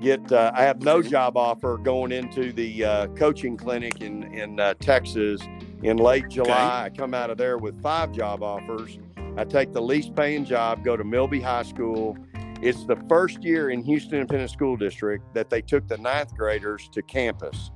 Get, 0.00 0.30
uh, 0.30 0.52
I 0.54 0.62
have 0.62 0.82
no 0.82 1.02
job 1.02 1.36
offer 1.36 1.78
going 1.78 2.12
into 2.12 2.52
the 2.52 2.84
uh, 2.84 3.06
coaching 3.08 3.56
clinic 3.56 4.02
in 4.02 4.24
in 4.34 4.60
uh, 4.60 4.74
Texas 4.74 5.40
in 5.82 5.96
late 5.96 6.28
July. 6.28 6.84
I 6.84 6.90
come 6.90 7.14
out 7.14 7.30
of 7.30 7.38
there 7.38 7.56
with 7.56 7.80
five 7.82 8.12
job 8.12 8.42
offers, 8.42 8.98
I 9.38 9.44
take 9.44 9.72
the 9.72 9.82
least 9.82 10.14
paying 10.14 10.44
job, 10.44 10.84
go 10.84 10.96
to 10.96 11.04
Milby 11.04 11.40
High 11.40 11.62
School. 11.62 12.16
It's 12.62 12.84
the 12.84 12.96
first 13.08 13.42
year 13.42 13.70
in 13.70 13.82
Houston 13.84 14.14
Independent 14.14 14.50
School 14.50 14.76
District 14.76 15.22
that 15.34 15.50
they 15.50 15.60
took 15.60 15.86
the 15.88 15.98
ninth 15.98 16.34
graders 16.34 16.88
to 16.92 17.02
campus. 17.02 17.70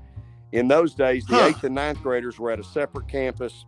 In 0.53 0.69
those 0.69 0.95
days, 0.95 1.25
the 1.27 1.37
Huh. 1.37 1.47
eighth 1.49 1.65
and 1.65 1.75
ninth 1.75 2.03
graders 2.03 2.39
were 2.39 2.51
at 2.51 2.59
a 2.59 2.65
separate 2.65 3.07
campus. 3.09 3.67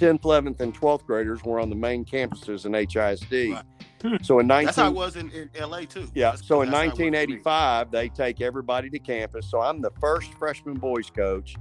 10th, 0.00 0.22
11th, 0.22 0.60
and 0.60 0.74
12th 0.78 1.04
graders 1.04 1.44
were 1.44 1.60
on 1.60 1.68
the 1.68 1.76
main 1.76 2.04
campuses 2.04 2.64
in 2.64 2.72
HISD. 2.72 3.52
Right. 3.54 3.64
Hmm. 4.02 4.16
So 4.22 4.38
in 4.38 4.46
19, 4.46 4.64
That's 4.66 4.76
how 4.78 4.88
it 4.88 4.94
was 4.94 5.16
in, 5.16 5.30
in 5.30 5.50
LA 5.60 5.80
too. 5.80 6.08
yeah. 6.14 6.30
That's- 6.30 6.46
So 6.46 6.62
in 6.62 6.70
that's 6.70 6.76
how 6.78 6.82
it 6.84 6.86
was 6.88 6.96
for 6.96 7.02
me. 7.02 7.10
1985, 7.10 7.90
they 7.90 8.08
take 8.08 8.40
everybody 8.40 8.88
to 8.90 8.98
campus. 8.98 9.46
So 9.50 9.60
I'm 9.60 9.82
the 9.82 9.90
first 10.00 10.32
freshman 10.34 10.74
boys 10.78 11.10
coach, 11.10 11.56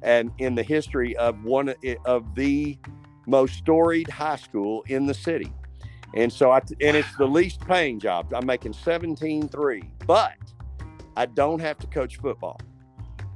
and 0.00 0.30
in 0.38 0.54
the 0.54 0.62
history 0.62 1.14
of 1.18 1.44
one 1.44 1.74
of 2.06 2.34
the 2.34 2.78
most 3.26 3.54
storied 3.54 4.08
high 4.08 4.36
school 4.36 4.82
in 4.88 5.06
the 5.06 5.14
city. 5.14 5.52
And 6.14 6.32
so 6.32 6.50
I 6.50 6.58
and 6.80 6.96
it's 6.96 7.14
the 7.16 7.26
least 7.26 7.60
paying 7.60 8.00
job. 8.00 8.32
I'm 8.34 8.46
making 8.46 8.72
17.3, 8.72 9.82
but 10.06 10.34
I 11.16 11.26
don't 11.26 11.60
have 11.60 11.78
to 11.78 11.86
coach 11.86 12.16
football. 12.18 12.58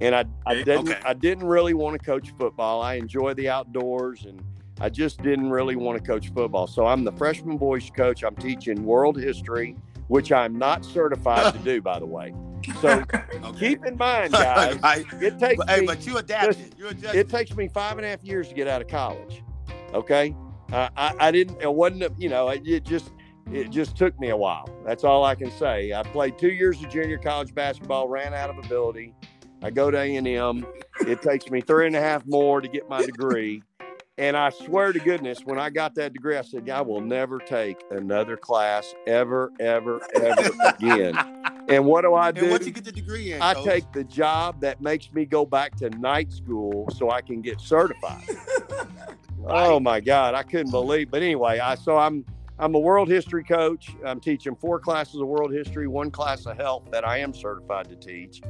And 0.01 0.15
I, 0.15 0.25
I 0.47 0.55
didn't 0.63 0.89
Okay. 0.91 1.01
I 1.05 1.15
didn't 1.15 1.47
really 1.47 1.75
want 1.75 1.99
to 1.99 2.05
coach 2.05 2.31
football. 2.39 2.83
I 2.83 2.95
enjoy 2.95 3.35
the 3.35 3.49
outdoors 3.49 4.25
and 4.27 4.43
I 4.81 4.91
just 4.91 5.23
didn't 5.23 5.51
really 5.51 5.77
want 5.77 5.99
to 5.99 6.05
coach 6.07 6.31
football. 6.35 6.67
So 6.67 6.87
I'm 6.87 7.03
the 7.05 7.13
freshman 7.13 7.57
boys 7.57 7.91
coach. 7.97 8.23
I'm 8.23 8.37
teaching 8.37 8.85
world 8.85 9.19
history, 9.19 9.75
which 10.09 10.33
I'm 10.33 10.59
not 10.59 10.85
certified 10.85 11.55
to 11.55 11.59
do, 11.65 11.81
by 11.81 11.99
the 11.99 12.07
way. 12.07 12.35
So 12.81 13.03
Okay. 13.45 13.59
keep 13.59 13.87
in 13.87 13.97
mind, 13.97 14.33
guys, 14.33 14.79
Right. 14.83 15.07
it 15.23 15.39
takes 15.39 15.57
But, 15.57 15.71
hey, 15.71 15.81
me, 15.81 15.87
but 15.87 16.07
you 16.07 16.19
adapted. 16.19 16.75
You 16.77 16.89
adjusted. 16.89 17.19
it 17.19 17.29
takes 17.31 17.55
me 17.57 17.69
five 17.69 17.97
and 17.97 18.05
a 18.05 18.09
half 18.11 18.23
years 18.23 18.49
to 18.49 18.55
get 18.55 18.69
out 18.69 18.83
of 18.83 18.89
college. 18.89 19.43
Okay, 19.95 20.35
uh, 20.73 20.89
I, 20.97 21.15
I 21.19 21.31
didn't. 21.31 21.63
It 21.63 21.73
wasn't. 21.73 22.19
You 22.21 22.29
know, 22.29 22.49
it, 22.51 22.67
it 22.67 22.85
just 22.85 23.13
it 23.53 23.71
just 23.71 23.97
took 23.97 24.19
me 24.19 24.31
a 24.31 24.37
while. 24.37 24.69
That's 24.85 25.05
all 25.05 25.25
I 25.25 25.37
can 25.37 25.51
say. 25.53 25.93
I 25.93 26.03
played 26.03 26.37
two 26.39 26.51
years 26.51 26.83
of 26.83 26.91
junior 26.91 27.19
college 27.19 27.55
basketball, 27.55 28.09
ran 28.09 28.35
out 28.35 28.51
of 28.51 28.59
ability. 28.59 29.15
I 29.63 29.71
go 29.71 29.91
to 29.91 29.99
A 29.99 30.17
and 30.17 30.29
M. 30.29 30.67
It 31.01 31.23
takes 31.23 31.51
me 31.51 31.61
three 31.61 31.87
and 31.87 31.97
a 31.97 32.01
half 32.01 32.27
more 32.27 32.61
to 32.61 32.69
get 32.69 32.89
my 32.89 33.05
degree. 33.05 33.63
And 34.19 34.37
I 34.37 34.51
swear 34.51 34.93
to 34.93 34.99
goodness, 34.99 35.41
when 35.45 35.59
I 35.59 35.69
got 35.69 35.95
that 35.97 36.15
degree, 36.15 36.37
I 36.37 36.43
said, 36.43 36.69
I 36.71 36.81
will 36.81 37.03
never 37.03 37.39
take 37.39 37.77
another 37.91 38.37
class 38.37 38.95
ever, 39.07 39.53
ever, 39.61 40.01
ever 40.15 40.51
again. 40.65 41.15
And 41.69 41.85
what 41.85 42.03
do 42.03 42.15
I 42.15 42.33
do? 42.33 42.43
and 42.43 42.51
once 42.51 42.67
you 42.67 42.73
get 42.73 42.85
the 42.85 42.93
degree 42.93 43.33
in, 43.33 43.43
I 43.43 43.55
coach, 43.55 43.65
take 43.65 43.93
the 43.93 44.05
job 44.05 44.61
that 44.61 44.81
makes 44.81 45.13
me 45.13 45.27
go 45.27 45.45
back 45.45 45.77
to 45.77 45.91
night 45.91 46.33
school 46.33 46.89
so 46.91 47.11
I 47.11 47.21
can 47.21 47.43
get 47.43 47.61
certified. 47.61 48.23
Oh 49.49 49.79
my 49.79 50.01
God, 50.01 50.35
I 50.35 50.43
couldn't 50.43 50.73
believe. 50.73 51.11
But 51.11 51.23
anyway, 51.23 51.61
I 51.61 51.77
so 51.77 51.97
I'm 51.97 52.25
I'm 52.59 52.75
a 52.75 52.79
world 52.79 53.09
history 53.09 53.45
coach. 53.45 53.95
I'm 54.05 54.19
teaching 54.19 54.57
four 54.57 54.81
classes 54.81 55.21
of 55.21 55.29
world 55.29 55.53
history, 55.53 55.87
one 55.87 56.11
class 56.11 56.47
of 56.47 56.57
health 56.57 56.89
that 56.91 57.07
I 57.07 57.19
am 57.19 57.33
certified 57.33 57.89
to 57.91 57.97
teach, 57.97 58.41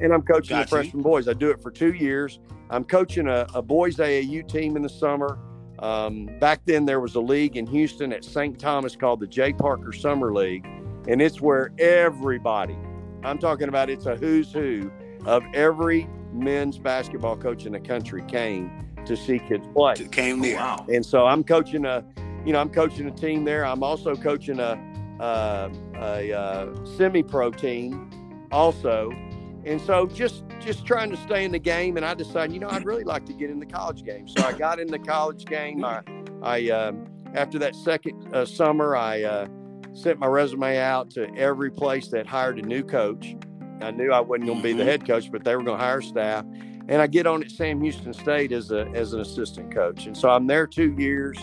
and 0.00 0.12
I'm 0.12 0.22
coaching 0.22 0.56
Got 0.56 0.68
the 0.68 0.76
you. 0.76 0.82
freshman 0.82 1.02
boys. 1.02 1.28
I 1.28 1.32
do 1.32 1.50
it 1.50 1.62
for 1.62 1.70
two 1.70 1.92
years. 1.92 2.38
I'm 2.70 2.84
coaching 2.84 3.28
a, 3.28 3.46
a 3.54 3.62
boys 3.62 3.96
AAU 3.96 4.48
team 4.48 4.76
in 4.76 4.82
the 4.82 4.88
summer. 4.88 5.38
Um, 5.78 6.26
back 6.40 6.60
then, 6.64 6.86
there 6.86 7.00
was 7.00 7.14
a 7.14 7.20
league 7.20 7.56
in 7.56 7.66
Houston 7.66 8.12
at 8.12 8.24
St. 8.24 8.58
Thomas 8.58 8.96
called 8.96 9.20
the 9.20 9.26
J. 9.26 9.52
Parker 9.52 9.92
Summer 9.92 10.32
League, 10.32 10.66
and 11.08 11.20
it's 11.20 11.40
where 11.40 11.72
everybody, 11.78 12.76
I'm 13.22 13.38
talking 13.38 13.68
about, 13.68 13.90
it's 13.90 14.06
a 14.06 14.16
who's 14.16 14.52
who 14.52 14.90
of 15.26 15.44
every 15.52 16.08
men's 16.32 16.78
basketball 16.78 17.36
coach 17.36 17.66
in 17.66 17.72
the 17.72 17.80
country 17.80 18.22
came 18.28 18.88
to 19.04 19.16
see 19.16 19.38
kids 19.38 19.66
play. 19.74 19.94
came 20.10 20.40
there. 20.40 20.56
wow. 20.56 20.86
And 20.92 21.04
so 21.04 21.26
I'm 21.26 21.44
coaching 21.44 21.84
a, 21.84 22.04
you 22.44 22.52
know, 22.52 22.60
I'm 22.60 22.70
coaching 22.70 23.06
a 23.06 23.10
team 23.10 23.44
there. 23.44 23.64
I'm 23.66 23.82
also 23.82 24.14
coaching 24.14 24.60
a 24.60 24.78
uh, 25.20 25.68
a 25.96 26.32
uh, 26.32 26.84
semi-pro 26.96 27.50
team, 27.52 28.10
also. 28.50 29.10
And 29.66 29.80
so 29.80 30.06
just 30.06 30.44
just 30.60 30.84
trying 30.86 31.10
to 31.10 31.16
stay 31.16 31.44
in 31.44 31.52
the 31.52 31.58
game. 31.58 31.96
And 31.96 32.04
I 32.04 32.14
decided, 32.14 32.52
you 32.52 32.60
know, 32.60 32.68
I'd 32.68 32.84
really 32.84 33.04
like 33.04 33.24
to 33.26 33.32
get 33.32 33.50
in 33.50 33.58
the 33.60 33.66
college 33.66 34.02
game. 34.04 34.28
So 34.28 34.44
I 34.44 34.52
got 34.52 34.78
in 34.78 34.88
the 34.88 34.98
college 34.98 35.44
game. 35.46 35.84
I 35.84 36.02
I 36.42 36.68
um, 36.70 37.06
after 37.34 37.58
that 37.60 37.74
second 37.74 38.34
uh, 38.34 38.44
summer, 38.44 38.94
I 38.96 39.22
uh, 39.22 39.46
sent 39.92 40.18
my 40.18 40.26
resume 40.26 40.78
out 40.78 41.10
to 41.12 41.34
every 41.36 41.70
place 41.70 42.08
that 42.08 42.26
hired 42.26 42.58
a 42.58 42.62
new 42.62 42.82
coach. 42.82 43.34
I 43.80 43.90
knew 43.90 44.12
I 44.12 44.20
wasn't 44.20 44.46
going 44.46 44.58
to 44.58 44.62
be 44.62 44.72
the 44.72 44.82
Mhm. 44.82 44.86
head 44.86 45.06
coach, 45.06 45.30
but 45.32 45.44
they 45.44 45.56
were 45.56 45.62
going 45.62 45.78
to 45.78 45.84
hire 45.84 46.00
staff. 46.00 46.44
And 46.88 47.00
I 47.02 47.06
get 47.06 47.26
on 47.26 47.42
at 47.42 47.50
Sam 47.50 47.80
Houston 47.80 48.12
State 48.12 48.52
as 48.52 48.70
a 48.70 48.86
as 48.94 49.14
an 49.14 49.20
assistant 49.20 49.72
coach, 49.74 50.06
and 50.06 50.16
so 50.16 50.28
I'm 50.28 50.46
there 50.46 50.66
two 50.66 50.94
years. 50.98 51.38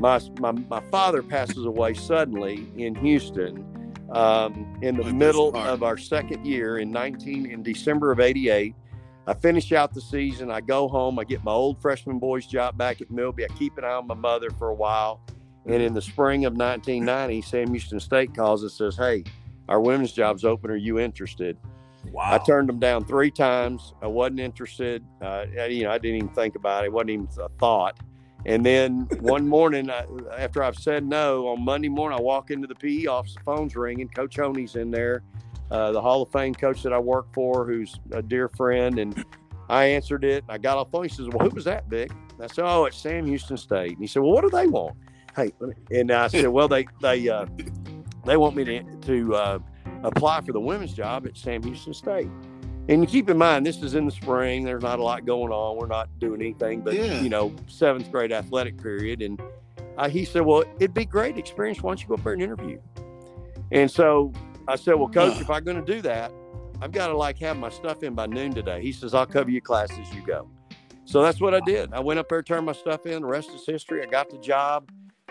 My 0.00 0.20
my, 0.40 0.52
my 0.52 0.80
father 0.90 1.22
passes 1.22 1.64
away 1.64 1.94
suddenly 1.94 2.66
in 2.76 2.94
Houston 2.96 3.64
um, 4.10 4.78
in 4.82 4.96
the 4.96 5.12
middle 5.12 5.54
of 5.56 5.82
our 5.82 5.96
second 5.96 6.46
year 6.46 6.78
in 6.78 6.90
19 6.90 7.46
in 7.46 7.62
December 7.62 8.12
of 8.12 8.20
'88. 8.20 8.74
I 9.28 9.34
finish 9.34 9.72
out 9.72 9.92
the 9.92 10.00
season. 10.00 10.50
I 10.50 10.60
go 10.60 10.86
home. 10.86 11.18
I 11.18 11.24
get 11.24 11.42
my 11.42 11.50
old 11.50 11.82
freshman 11.82 12.20
boys 12.20 12.46
job 12.46 12.78
back 12.78 13.00
at 13.00 13.10
Milby. 13.10 13.44
I 13.44 13.48
keep 13.48 13.76
an 13.76 13.84
eye 13.84 13.92
on 13.92 14.06
my 14.06 14.14
mother 14.14 14.50
for 14.50 14.68
a 14.68 14.74
while, 14.74 15.20
and 15.64 15.82
in 15.82 15.94
the 15.94 16.02
spring 16.02 16.44
of 16.44 16.52
1990, 16.52 17.42
Sam 17.42 17.70
Houston 17.70 18.00
State 18.00 18.34
calls 18.34 18.62
and 18.62 18.70
says, 18.70 18.96
"Hey, 18.96 19.24
our 19.68 19.80
women's 19.80 20.12
job's 20.12 20.44
open. 20.44 20.70
Are 20.70 20.76
you 20.76 20.98
interested?" 20.98 21.58
Wow. 22.12 22.34
I 22.34 22.38
turned 22.38 22.68
them 22.68 22.78
down 22.78 23.04
three 23.04 23.30
times. 23.30 23.94
I 24.00 24.06
wasn't 24.06 24.40
interested. 24.40 25.04
Uh, 25.20 25.46
you 25.68 25.84
know, 25.84 25.90
I 25.90 25.98
didn't 25.98 26.16
even 26.16 26.28
think 26.30 26.54
about 26.54 26.84
it. 26.84 26.88
It 26.88 26.92
wasn't 26.92 27.10
even 27.10 27.28
a 27.40 27.48
thought. 27.58 27.98
And 28.46 28.64
then 28.64 29.08
one 29.20 29.46
morning, 29.46 29.90
I, 29.90 30.06
after 30.38 30.62
I've 30.62 30.76
said 30.76 31.04
no, 31.04 31.48
on 31.48 31.62
Monday 31.62 31.88
morning, 31.88 32.18
I 32.18 32.22
walk 32.22 32.50
into 32.50 32.66
the 32.66 32.74
PE 32.74 33.06
office. 33.06 33.34
The 33.34 33.40
phone's 33.40 33.76
ringing. 33.76 34.08
Coach 34.08 34.36
Honey's 34.36 34.76
in 34.76 34.90
there, 34.90 35.22
uh, 35.70 35.92
the 35.92 36.00
Hall 36.00 36.22
of 36.22 36.30
Fame 36.30 36.54
coach 36.54 36.82
that 36.84 36.92
I 36.92 36.98
work 36.98 37.26
for, 37.34 37.66
who's 37.66 37.98
a 38.12 38.22
dear 38.22 38.48
friend. 38.48 38.98
And 38.98 39.24
I 39.68 39.86
answered 39.86 40.24
it. 40.24 40.44
I 40.48 40.58
got 40.58 40.78
off 40.78 40.88
the 40.88 40.92
phone. 40.92 41.02
He 41.04 41.08
says, 41.10 41.28
"Well, 41.28 41.48
who 41.48 41.54
was 41.54 41.64
that, 41.64 41.88
Vic?" 41.88 42.10
And 42.10 42.42
I 42.42 42.46
said, 42.46 42.64
"Oh, 42.64 42.84
it's 42.84 42.96
Sam 42.96 43.26
Houston 43.26 43.56
State." 43.56 43.92
And 43.92 44.00
he 44.00 44.06
said, 44.06 44.22
"Well, 44.22 44.32
what 44.32 44.42
do 44.42 44.50
they 44.50 44.66
want?" 44.66 44.96
Hey, 45.34 45.52
and 45.90 46.10
I 46.10 46.28
said, 46.28 46.46
"Well, 46.48 46.68
they 46.68 46.86
they 47.02 47.28
uh, 47.28 47.46
they 48.24 48.36
want 48.36 48.54
me 48.54 48.64
to 48.64 48.82
to 48.82 49.34
uh, 49.34 49.58
apply 50.04 50.42
for 50.42 50.52
the 50.52 50.60
women's 50.60 50.94
job 50.94 51.26
at 51.26 51.36
Sam 51.36 51.62
Houston 51.64 51.94
State." 51.94 52.28
And 52.88 53.06
keep 53.08 53.28
in 53.28 53.36
mind, 53.36 53.66
this 53.66 53.82
is 53.82 53.94
in 53.94 54.04
the 54.06 54.12
spring. 54.12 54.64
There's 54.64 54.82
not 54.82 54.98
a 55.00 55.02
lot 55.02 55.26
going 55.26 55.52
on. 55.52 55.76
We're 55.76 55.86
not 55.88 56.08
doing 56.20 56.40
anything 56.40 56.82
but, 56.82 56.94
Yeah. 56.94 57.20
you 57.20 57.28
know, 57.28 57.52
seventh 57.66 58.10
grade 58.12 58.30
athletic 58.32 58.80
period. 58.80 59.22
And 59.22 59.40
uh, 59.98 60.08
he 60.08 60.24
said, 60.24 60.42
Well, 60.42 60.64
it'd 60.78 60.94
be 60.94 61.04
great 61.04 61.36
experience. 61.36 61.82
Why 61.82 61.90
don't 61.90 62.02
you 62.02 62.08
go 62.08 62.14
up 62.14 62.22
there 62.22 62.34
and 62.34 62.42
interview? 62.42 62.78
And 63.72 63.90
so 63.90 64.32
I 64.68 64.76
said, 64.76 64.94
Well, 64.94 65.08
coach, 65.08 65.40
if 65.40 65.50
I'm 65.50 65.64
going 65.64 65.84
to 65.84 65.94
do 65.94 66.00
that, 66.02 66.30
I've 66.80 66.92
got 66.92 67.08
to 67.08 67.16
like 67.16 67.38
have 67.38 67.56
my 67.56 67.70
stuff 67.70 68.02
in 68.02 68.14
by 68.14 68.26
noon 68.26 68.52
today. 68.52 68.80
He 68.82 68.92
says, 68.92 69.14
I'll 69.14 69.26
cover 69.26 69.50
your 69.50 69.62
class 69.62 69.90
as 69.98 70.12
you 70.14 70.24
go. 70.24 70.48
So 71.06 71.22
that's 71.22 71.40
what 71.40 71.54
I 71.54 71.60
did. 71.60 71.92
I 71.92 72.00
went 72.00 72.20
up 72.20 72.28
there, 72.28 72.42
turned 72.42 72.66
my 72.66 72.72
stuff 72.72 73.06
in. 73.06 73.22
The 73.22 73.28
rest 73.28 73.50
is 73.50 73.64
history. 73.66 74.02
I 74.02 74.06
got 74.06 74.28
the 74.30 74.38
job. 74.38 74.90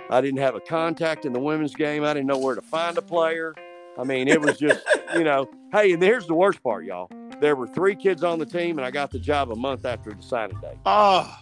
I 0.10 0.22
didn't 0.22 0.40
have 0.40 0.56
a 0.56 0.60
contact 0.62 1.26
in 1.26 1.34
the 1.34 1.40
women's 1.40 1.76
game. 1.76 2.04
I 2.04 2.14
didn't 2.14 2.28
know 2.28 2.38
where 2.38 2.56
to 2.56 2.62
find 2.62 2.98
a 2.98 3.02
player. 3.02 3.54
I 3.98 4.04
mean, 4.04 4.28
it 4.28 4.42
was 4.42 4.58
just, 4.58 4.82
you 5.16 5.24
know, 5.24 5.50
hey, 5.72 5.92
and 5.94 6.02
here's 6.02 6.28
the 6.28 6.34
worst 6.34 6.62
part, 6.64 6.86
y'all. 6.86 7.10
There 7.42 7.56
were 7.56 7.68
three 7.68 7.96
kids 7.96 8.24
on 8.24 8.40
the 8.40 8.46
team, 8.46 8.78
and 8.78 8.86
I 8.86 8.92
got 8.92 9.12
the 9.12 9.20
job 9.20 9.52
a 9.52 9.56
month 9.56 9.86
after 9.86 10.12
the 10.12 10.22
signing 10.24 10.60
day. 10.62 10.78
Oh, 10.86 11.38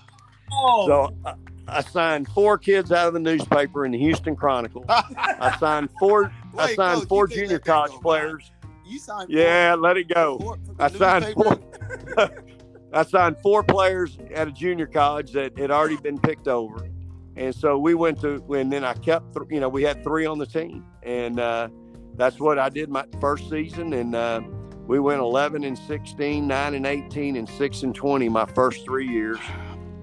Oh, 0.55 0.85
So 0.87 1.15
I, 1.25 1.33
I 1.67 1.81
signed 1.81 2.27
four 2.27 2.57
kids 2.59 2.91
out 2.91 3.07
of 3.07 3.13
the 3.13 3.19
newspaper 3.19 3.85
in 3.85 3.91
the 3.91 3.97
Houston 3.97 4.35
Chronicle. 4.35 4.85
I 4.87 5.55
signed 5.59 5.89
four. 5.99 6.31
I 6.57 6.75
signed 6.75 6.99
Coach, 6.99 7.07
four 7.07 7.27
junior 7.27 7.57
college 7.59 7.91
go 7.93 7.99
players. 7.99 8.51
you 8.85 8.99
signed. 8.99 9.29
Yeah, 9.31 9.75
let 9.79 9.97
it 9.97 10.13
go. 10.13 10.37
four- 10.39 10.57
four- 10.57 10.75
I 10.79 10.89
signed 10.89 11.33
newspaper? 11.35 12.43
I 12.93 13.03
signed 13.03 13.37
four 13.41 13.63
players 13.63 14.19
at 14.35 14.47
a 14.47 14.51
junior 14.51 14.85
college 14.85 15.31
that 15.31 15.57
had 15.57 15.71
already 15.71 15.97
been 15.97 16.19
picked 16.19 16.47
over, 16.47 16.87
and 17.35 17.55
so 17.55 17.79
we 17.79 17.95
went 17.95 18.21
to. 18.21 18.35
And 18.53 18.71
then 18.71 18.83
I 18.83 18.93
kept, 18.93 19.33
th- 19.33 19.47
you 19.49 19.59
know, 19.59 19.69
we 19.69 19.81
had 19.81 20.03
three 20.03 20.27
on 20.27 20.37
the 20.37 20.45
team, 20.45 20.85
and 21.01 21.39
uh, 21.39 21.69
that's 22.15 22.39
what 22.39 22.59
I 22.59 22.69
did 22.69 22.89
my 22.89 23.05
first 23.19 23.49
season, 23.49 23.93
and 23.93 24.13
uh, 24.13 24.41
we 24.87 24.99
went 24.99 25.21
11 25.21 25.63
and 25.63 25.77
16, 25.77 26.45
9 26.45 26.73
and 26.73 26.85
18, 26.85 27.35
and 27.37 27.47
6 27.47 27.83
and 27.83 27.95
20 27.95 28.29
my 28.29 28.45
first 28.45 28.83
three 28.85 29.07
years. 29.07 29.39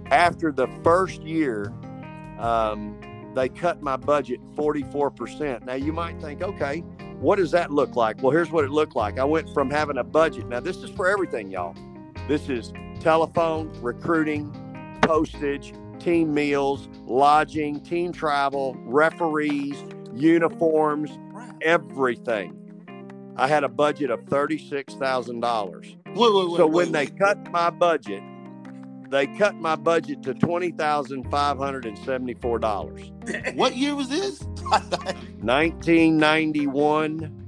After 0.07 0.51
the 0.51 0.67
first 0.83 1.23
year, 1.23 1.73
um, 2.39 2.99
they 3.35 3.49
cut 3.49 3.83
my 3.83 3.97
budget 3.97 4.41
44%. 4.57 5.65
Now 5.65 5.75
you 5.75 5.93
might 5.93 6.21
think, 6.21 6.43
okay, 6.43 6.81
what 7.21 7.37
does 7.37 7.51
that 7.51 7.71
look 7.71 7.95
like? 7.97 8.23
Well, 8.23 8.33
here's 8.33 8.51
what 8.51 8.65
it 8.65 8.71
looked 8.71 8.97
like. 8.97 9.19
I 9.19 9.25
went 9.25 9.53
from 9.53 9.71
having 9.71 9.99
a 9.99 10.05
budget. 10.05 10.49
Now 10.49 10.61
this 10.61 10.79
is 10.79 10.91
for 10.91 11.09
everything, 11.09 11.51
y'all. 11.51 11.77
This 12.27 12.49
is 12.49 12.73
telephone, 13.01 13.71
recruiting, 13.83 14.51
postage, 15.03 15.75
team 15.99 16.33
meals, 16.33 16.89
lodging, 17.05 17.81
team 17.81 18.13
travel, 18.13 18.75
referees, 18.87 19.85
uniforms, 20.15 21.11
everything. 21.61 22.60
I 23.37 23.49
had 23.49 23.65
a 23.65 23.69
budget 23.69 24.11
of 24.11 24.25
thirty-six 24.27 24.95
thousand 24.95 25.41
dollars. 25.41 25.97
So 26.17 26.67
when 26.67 26.93
they 26.93 27.07
cut 27.07 27.51
my 27.51 27.71
budget, 27.71 28.23
they 29.09 29.27
cut 29.27 29.55
my 29.57 29.77
budget 29.77 30.23
to 30.25 30.35
twenty 30.35 30.71
thousand 30.73 31.31
five 31.31 31.59
hundred 31.59 31.87
and 31.87 31.99
seventy 31.99 32.35
four 32.35 32.59
dollars. 32.59 33.11
What 33.55 33.77
year 33.77 33.95
was 33.95 34.09
this? 34.09 34.43
1991 35.41 37.41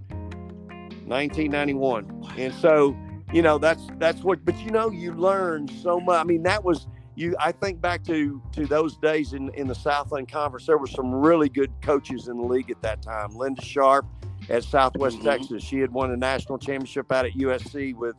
1991 1.07 2.33
and 2.39 2.55
so 2.55 2.97
you 3.33 3.43
know 3.43 3.59
that's 3.59 3.83
that's 3.99 4.23
what 4.23 4.45
but 4.45 4.57
you 4.59 4.71
know 4.71 4.91
you 4.91 5.13
learn 5.13 5.69
so 5.69 6.01
much 6.01 6.21
i 6.21 6.25
mean 6.25 6.43
that 6.43 6.63
was 6.65 6.87
you 7.17 7.35
i 7.39 7.53
think 7.53 7.81
back 7.81 8.03
to 8.05 8.41
to 8.53 8.67
those 8.67 8.97
days 8.99 9.33
in 9.33 9.51
in 9.55 9.67
the 9.67 9.75
southland 9.75 10.31
conference 10.31 10.67
there 10.67 10.79
were 10.79 10.87
some 10.87 11.13
really 11.13 11.49
good 11.49 11.71
coaches 11.83 12.29
in 12.29 12.37
the 12.39 12.45
league 12.45 12.71
at 12.71 12.81
that 12.83 13.03
time 13.03 13.31
linda 13.35 13.63
sharp 13.63 14.07
at 14.53 14.63
southwest 14.63 15.19
Mhm. 15.19 15.25
texas 15.25 15.63
she 15.65 15.79
had 15.81 15.91
won 15.91 16.11
a 16.13 16.17
national 16.17 16.59
championship 16.59 17.11
out 17.11 17.27
at 17.27 17.33
usc 17.33 17.95
with 17.97 18.15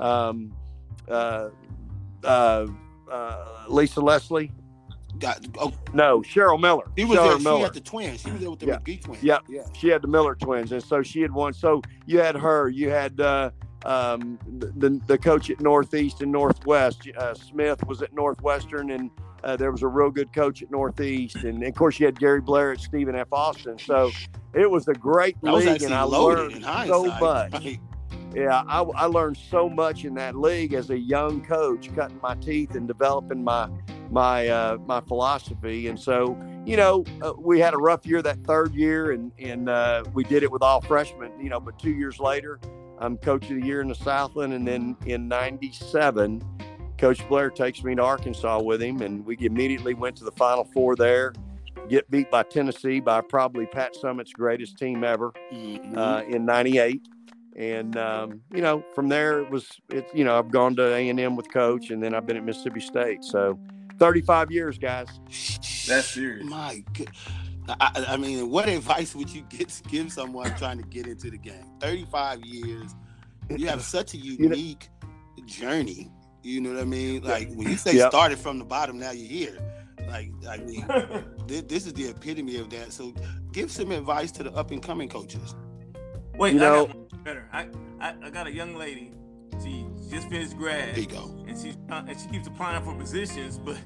um 0.00 0.52
uh 1.08 1.50
uh, 2.24 2.66
uh 3.10 3.64
lisa 3.68 4.00
leslie 4.00 4.50
Got, 5.20 5.46
oh, 5.60 5.72
no 5.92 6.22
cheryl 6.22 6.60
miller 6.60 6.90
he 6.96 7.04
was 7.04 7.16
cheryl 7.18 7.28
there. 7.28 7.38
She 7.38 7.44
miller 7.44 7.64
had 7.64 7.74
the 7.74 7.80
twins. 7.80 8.20
She 8.22 8.30
was 8.32 8.40
there 8.40 8.50
with 8.50 8.58
the 8.58 8.66
Yeah. 8.66 8.78
McGee 8.78 9.00
twins. 9.04 9.22
Yeah. 9.22 9.38
yeah. 9.48 9.62
she 9.72 9.86
had 9.86 10.02
the 10.02 10.08
Miller 10.08 10.34
twins, 10.34 10.72
and 10.72 10.82
so 10.82 11.02
she 11.04 11.20
had 11.20 11.30
won. 11.30 11.52
So 11.52 11.82
you 12.04 12.18
had 12.18 12.34
her, 12.34 12.68
you 12.68 12.90
had 12.90 13.20
uh, 13.20 13.50
um, 13.84 14.40
the 14.58 15.00
the 15.06 15.16
coach 15.16 15.50
at 15.50 15.60
Northeast 15.60 16.20
and 16.20 16.32
Northwest. 16.32 17.06
Uh, 17.16 17.32
Smith 17.34 17.86
was 17.86 18.02
at 18.02 18.12
Northwestern, 18.12 18.90
and 18.90 19.08
uh, 19.44 19.56
there 19.56 19.70
was 19.70 19.82
a 19.82 19.88
real 19.88 20.10
good 20.10 20.32
coach 20.32 20.62
at 20.62 20.70
Northeast, 20.70 21.36
and, 21.36 21.62
of 21.62 21.74
course 21.74 22.00
you 22.00 22.06
had 22.06 22.18
Gary 22.18 22.40
Blair 22.40 22.72
at 22.72 22.80
Stephen 22.80 23.14
F. 23.14 23.28
Austin. 23.30 23.78
So 23.78 24.10
it 24.54 24.68
was 24.70 24.88
a 24.88 24.94
great 24.94 25.36
That 25.42 25.54
league, 25.54 25.82
and 25.82 25.92
I 25.92 26.02
learned 26.02 26.64
so 26.86 27.04
much. 27.20 27.52
Right. 27.52 27.80
Yeah, 28.34 28.64
I, 28.66 28.82
I 28.82 29.04
learned 29.06 29.36
so 29.36 29.68
much 29.68 30.04
in 30.04 30.14
that 30.14 30.34
league 30.34 30.72
as 30.74 30.90
a 30.90 30.98
young 30.98 31.44
coach, 31.44 31.94
cutting 31.94 32.18
my 32.20 32.34
teeth 32.36 32.74
and 32.74 32.88
developing 32.88 33.44
my 33.44 33.68
my 34.10 34.48
uh, 34.48 34.78
my 34.86 35.00
philosophy. 35.02 35.86
And 35.86 35.98
so, 35.98 36.36
you 36.64 36.76
know, 36.76 37.04
uh, 37.22 37.32
we 37.38 37.60
had 37.60 37.74
a 37.74 37.78
rough 37.78 38.04
year 38.06 38.22
that 38.22 38.42
third 38.44 38.74
year, 38.74 39.12
and 39.12 39.30
and 39.38 39.68
uh, 39.68 40.04
we 40.14 40.24
did 40.24 40.42
it 40.42 40.50
with 40.50 40.62
all 40.62 40.80
freshmen. 40.80 41.30
You 41.40 41.50
know, 41.50 41.60
but 41.60 41.78
two 41.78 41.92
years 41.92 42.18
later, 42.18 42.58
I'm 42.98 43.18
coach 43.18 43.50
of 43.50 43.60
the 43.60 43.64
year 43.64 43.80
in 43.82 43.88
the 43.88 43.94
Southland, 43.94 44.52
and 44.52 44.66
then 44.66 44.96
in 45.06 45.28
'97, 45.28 46.42
Coach 47.04 47.28
Blair 47.28 47.50
takes 47.50 47.84
me 47.84 47.94
to 47.96 48.02
Arkansas 48.02 48.62
with 48.62 48.80
him, 48.82 49.02
and 49.02 49.26
we 49.26 49.36
immediately 49.40 49.92
went 49.92 50.16
to 50.16 50.24
the 50.24 50.32
Final 50.32 50.64
Four 50.64 50.96
there. 50.96 51.34
Get 51.90 52.10
beat 52.10 52.30
by 52.30 52.44
Tennessee 52.44 52.98
by 52.98 53.20
probably 53.20 53.66
Pat 53.66 53.94
Summitt's 53.94 54.32
greatest 54.32 54.78
team 54.78 55.04
ever 55.04 55.30
Mhm. 55.52 55.98
uh, 55.98 56.22
in 56.26 56.46
'98, 56.46 57.06
and 57.56 57.94
um, 57.98 58.40
you 58.54 58.62
know 58.62 58.82
from 58.94 59.10
there 59.10 59.40
it 59.40 59.50
was 59.50 59.68
it's 59.90 60.10
you 60.14 60.24
know 60.24 60.38
I've 60.38 60.50
gone 60.50 60.74
to 60.76 60.94
A 60.94 61.10
and 61.10 61.20
M 61.20 61.36
with 61.36 61.52
Coach, 61.52 61.90
and 61.90 62.02
then 62.02 62.14
I've 62.14 62.24
been 62.24 62.38
at 62.38 62.44
Mississippi 62.44 62.80
State. 62.80 63.22
So 63.22 63.58
35 63.98 64.50
years, 64.50 64.78
guys. 64.78 65.08
That's 65.86 66.06
serious. 66.06 66.46
My 66.46 66.82
good. 66.94 67.10
I, 67.68 67.74
I- 67.80 68.04
I 68.14 68.16
mean, 68.16 68.48
what 68.48 68.66
advice 68.66 69.14
would 69.14 69.28
you 69.28 69.42
get 69.50 69.78
give 69.90 70.10
someone 70.10 70.56
trying 70.56 70.78
to 70.78 70.88
get 70.88 71.06
into 71.06 71.30
the 71.30 71.36
game? 71.36 71.66
Thirty-five 71.80 72.40
years. 72.46 72.94
You 73.54 73.66
have 73.66 73.82
such 73.82 74.14
a 74.14 74.16
know- 74.16 74.22
unique 74.56 74.88
journey. 75.44 76.10
You 76.44 76.60
know 76.60 76.74
what 76.74 76.80
I 76.80 76.84
mean? 76.84 77.22
Like 77.22 77.52
when 77.54 77.68
you 77.68 77.76
say 77.76 77.94
Yep. 77.96 78.10
started 78.10 78.38
from 78.38 78.58
the 78.58 78.64
bottom, 78.64 78.98
now 78.98 79.10
you're 79.12 79.26
here. 79.26 79.58
Like 80.08 80.30
I 80.48 80.58
mean, 80.58 80.86
this, 81.46 81.62
this 81.62 81.86
is 81.86 81.94
the 81.94 82.08
epitome 82.08 82.56
of 82.58 82.68
that. 82.70 82.92
So, 82.92 83.14
give 83.52 83.70
some 83.70 83.90
advice 83.90 84.30
to 84.32 84.42
the 84.42 84.52
up 84.52 84.70
and 84.70 84.82
coming 84.82 85.08
coaches. 85.08 85.54
Wait, 86.36 86.54
You 86.54 86.60
I 86.60 86.62
know- 86.62 86.86
got 86.86 86.96
one 86.96 87.22
better. 87.24 87.48
I, 87.52 87.68
I 88.00 88.14
I 88.24 88.30
got 88.30 88.46
a 88.46 88.52
young 88.52 88.76
lady. 88.76 89.12
She 89.62 89.86
just 90.10 90.28
finished 90.28 90.56
grad. 90.58 90.94
There 90.94 91.00
you 91.00 91.06
go. 91.06 91.44
and 91.48 91.58
she's 91.58 91.76
uh, 91.90 92.02
and 92.06 92.20
she 92.20 92.28
keeps 92.28 92.46
applying 92.46 92.84
for 92.84 92.94
positions, 92.94 93.56
but 93.58 93.76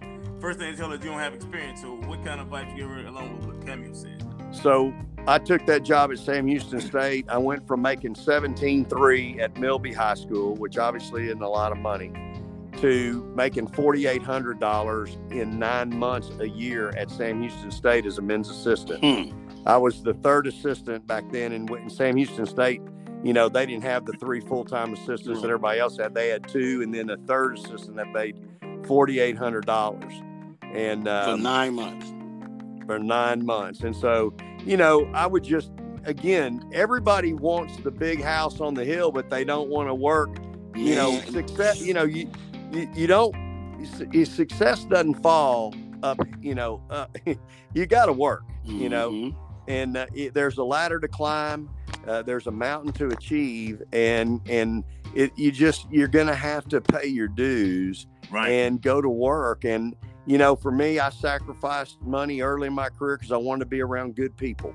first 0.41 0.59
thing 0.59 0.73
they 0.73 0.77
tell 0.77 0.89
her 0.91 0.97
you 0.97 1.03
don't 1.05 1.19
have 1.21 1.35
experience. 1.35 1.81
So 1.83 1.95
what 2.07 2.25
kind 2.25 2.41
of 2.41 2.47
advice 2.47 2.67
you 2.73 2.79
give 2.83 2.91
her 2.91 3.07
along 3.07 3.37
with 3.37 3.47
what 3.47 3.65
Camille 3.65 3.95
said? 3.95 4.25
So 4.51 4.93
I 5.29 5.39
took 5.39 5.65
that 5.67 5.83
job 5.85 6.11
at 6.11 6.19
Sam 6.19 6.47
Houston 6.49 6.81
State. 6.81 7.27
I 7.29 7.37
went 7.39 7.67
from 7.69 7.83
making 7.83 8.15
17.3 8.15 9.41
at 9.41 9.57
Milby 9.59 9.93
High 9.93 10.15
School, 10.15 10.55
which 10.57 10.79
obviously 10.79 11.27
isn't 11.27 11.43
a 11.43 11.49
lot 11.49 11.71
of 11.71 11.79
money, 11.79 12.11
to 12.81 13.33
making 13.37 13.69
$4,800 13.69 15.33
in 15.33 15.59
nine 15.59 15.97
months 15.99 16.31
a 16.41 16.49
year 16.49 16.91
at 16.91 17.11
Sam 17.11 17.41
Houston 17.41 17.71
State 17.71 18.07
as 18.07 18.19
a 18.19 18.23
men's 18.23 18.49
assistant. 18.51 19.01
Hmm. 19.05 19.37
I 19.67 19.77
was 19.77 20.03
the 20.03 20.15
third 20.15 20.47
assistant 20.47 21.07
back 21.07 21.25
then 21.31 21.53
in, 21.53 21.73
in 21.77 21.91
Sam 21.91 22.17
Houston 22.17 22.47
State. 22.47 22.81
You 23.25 23.33
know, 23.33 23.49
they 23.49 23.67
didn't 23.67 23.83
have 23.83 24.07
the 24.07 24.13
three 24.15 24.41
full 24.41 24.65
time 24.65 24.93
assistants 24.93 25.41
that 25.43 25.49
everybody 25.49 25.81
else 25.81 25.97
had. 25.99 26.15
They 26.15 26.29
had 26.29 26.47
two, 26.49 26.83
and 26.83 26.95
then 26.95 27.11
a 27.11 27.17
third 27.17 27.59
assistant 27.59 27.97
that 27.97 28.09
made 28.13 28.37
$4,800. 28.83 30.25
And 30.75 31.05
For 31.05 31.11
um, 31.11 31.43
nine 31.43 31.75
months. 31.75 32.07
for 32.87 32.99
nine 32.99 33.45
months. 33.45 33.81
And 33.81 33.97
so, 33.97 34.35
you 34.65 34.77
know, 34.77 35.11
I 35.15 35.27
would 35.27 35.43
just, 35.43 35.73
again, 36.05 36.63
everybody 36.73 37.33
wants 37.33 37.77
the 37.79 37.91
big 37.91 38.23
house 38.23 38.61
on 38.61 38.75
the 38.75 38.85
hill, 38.85 39.11
but 39.11 39.31
they 39.31 39.45
don't 39.45 39.69
want 39.69 39.89
to 39.89 39.95
work. 39.95 40.37
You 40.77 40.95
know, 40.95 41.19
success, 41.23 41.81
you 41.83 41.93
know, 41.93 42.05
you, 42.05 42.31
you, 42.73 42.89
you 42.95 43.07
don't, 43.07 43.35
you- 44.13 44.25
success 44.25 44.85
doesn't 44.85 45.23
fall 45.23 45.75
up, 46.03 46.19
you 46.41 46.55
know, 46.55 46.83
uh, 46.91 47.07
you 47.75 47.87
got 47.87 48.07
to 48.07 48.13
work, 48.13 48.45
you 48.65 48.89
know, 48.89 49.11
Mhm. 49.11 49.35
and 49.69 49.97
uh, 49.97 50.07
it, 50.15 50.35
there's 50.35 50.59
a 50.59 50.65
ladder 50.65 51.01
to 51.01 51.09
climb. 51.09 51.69
Uh, 52.07 52.23
there's 52.23 52.47
a 52.47 52.51
mountain 52.51 52.93
to 52.93 53.09
achieve, 53.09 53.83
and 53.93 54.41
and 54.49 54.83
it 55.15 55.31
you 55.37 55.51
just 55.51 55.87
you're 55.91 56.09
gonna 56.09 56.35
have 56.35 56.67
to 56.69 56.81
pay 56.81 57.07
your 57.07 57.29
dues 57.29 58.07
Right. 58.31 58.49
and 58.51 58.81
go 58.81 59.01
to 59.03 59.09
work. 59.09 59.65
And, 59.65 59.95
you 60.27 60.39
know, 60.39 60.55
for 60.55 60.71
me, 60.71 60.99
I 61.01 61.11
sacrificed 61.11 62.01
money 62.03 62.41
early 62.43 62.67
in 62.69 62.73
my 62.75 62.89
career 62.91 63.17
because 63.17 63.33
I 63.33 63.37
wanted 63.39 63.61
to 63.61 63.67
be 63.67 63.81
around 63.81 64.15
good 64.17 64.37
people. 64.37 64.75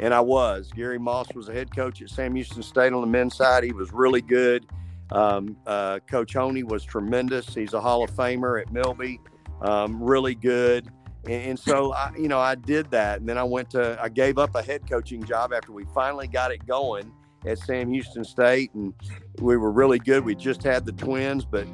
And 0.00 0.14
I 0.14 0.20
was. 0.20 0.70
Gary 0.74 0.98
Moss 0.98 1.26
was 1.34 1.48
a 1.48 1.52
head 1.52 1.74
coach 1.74 2.00
at 2.00 2.08
Sam 2.10 2.34
Houston 2.34 2.62
State 2.62 2.92
on 2.92 3.00
the 3.00 3.06
men's 3.06 3.34
side. 3.36 3.62
He 3.64 3.72
was 3.72 3.92
really 3.92 4.22
good. 4.22 4.66
Um, 5.12 5.56
uh, 5.66 5.98
coach 6.10 6.32
Honey 6.32 6.62
was 6.62 6.84
tremendous. 6.84 7.54
He's 7.54 7.74
a 7.74 7.80
Hall 7.80 8.02
of 8.02 8.10
Famer 8.10 8.60
at 8.60 8.72
Milby, 8.72 9.20
um, 9.60 10.02
really 10.02 10.34
good. 10.34 10.88
And, 11.24 11.50
and 11.50 11.58
so, 11.58 11.92
I, 11.92 12.12
you 12.18 12.28
know, 12.28 12.40
I 12.40 12.54
did 12.54 12.90
that. 12.92 13.20
And 13.20 13.28
then 13.28 13.38
I 13.38 13.44
went 13.44 13.70
to, 13.70 13.98
I 14.02 14.08
gave 14.08 14.38
up 14.38 14.54
a 14.54 14.62
head 14.62 14.88
coaching 14.88 15.22
job 15.22 15.52
after 15.52 15.70
we 15.72 15.84
finally 15.94 16.28
got 16.28 16.50
it 16.50 16.66
going 16.66 17.12
at 17.46 17.58
Sam 17.58 17.92
Houston 17.92 18.24
State. 18.24 18.72
And 18.74 18.94
we 19.38 19.56
were 19.56 19.70
really 19.70 19.98
good. 19.98 20.24
We 20.24 20.34
just 20.34 20.62
had 20.62 20.86
the 20.86 20.92
twins, 20.92 21.44
but, 21.44 21.66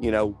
you 0.00 0.10
know, 0.10 0.38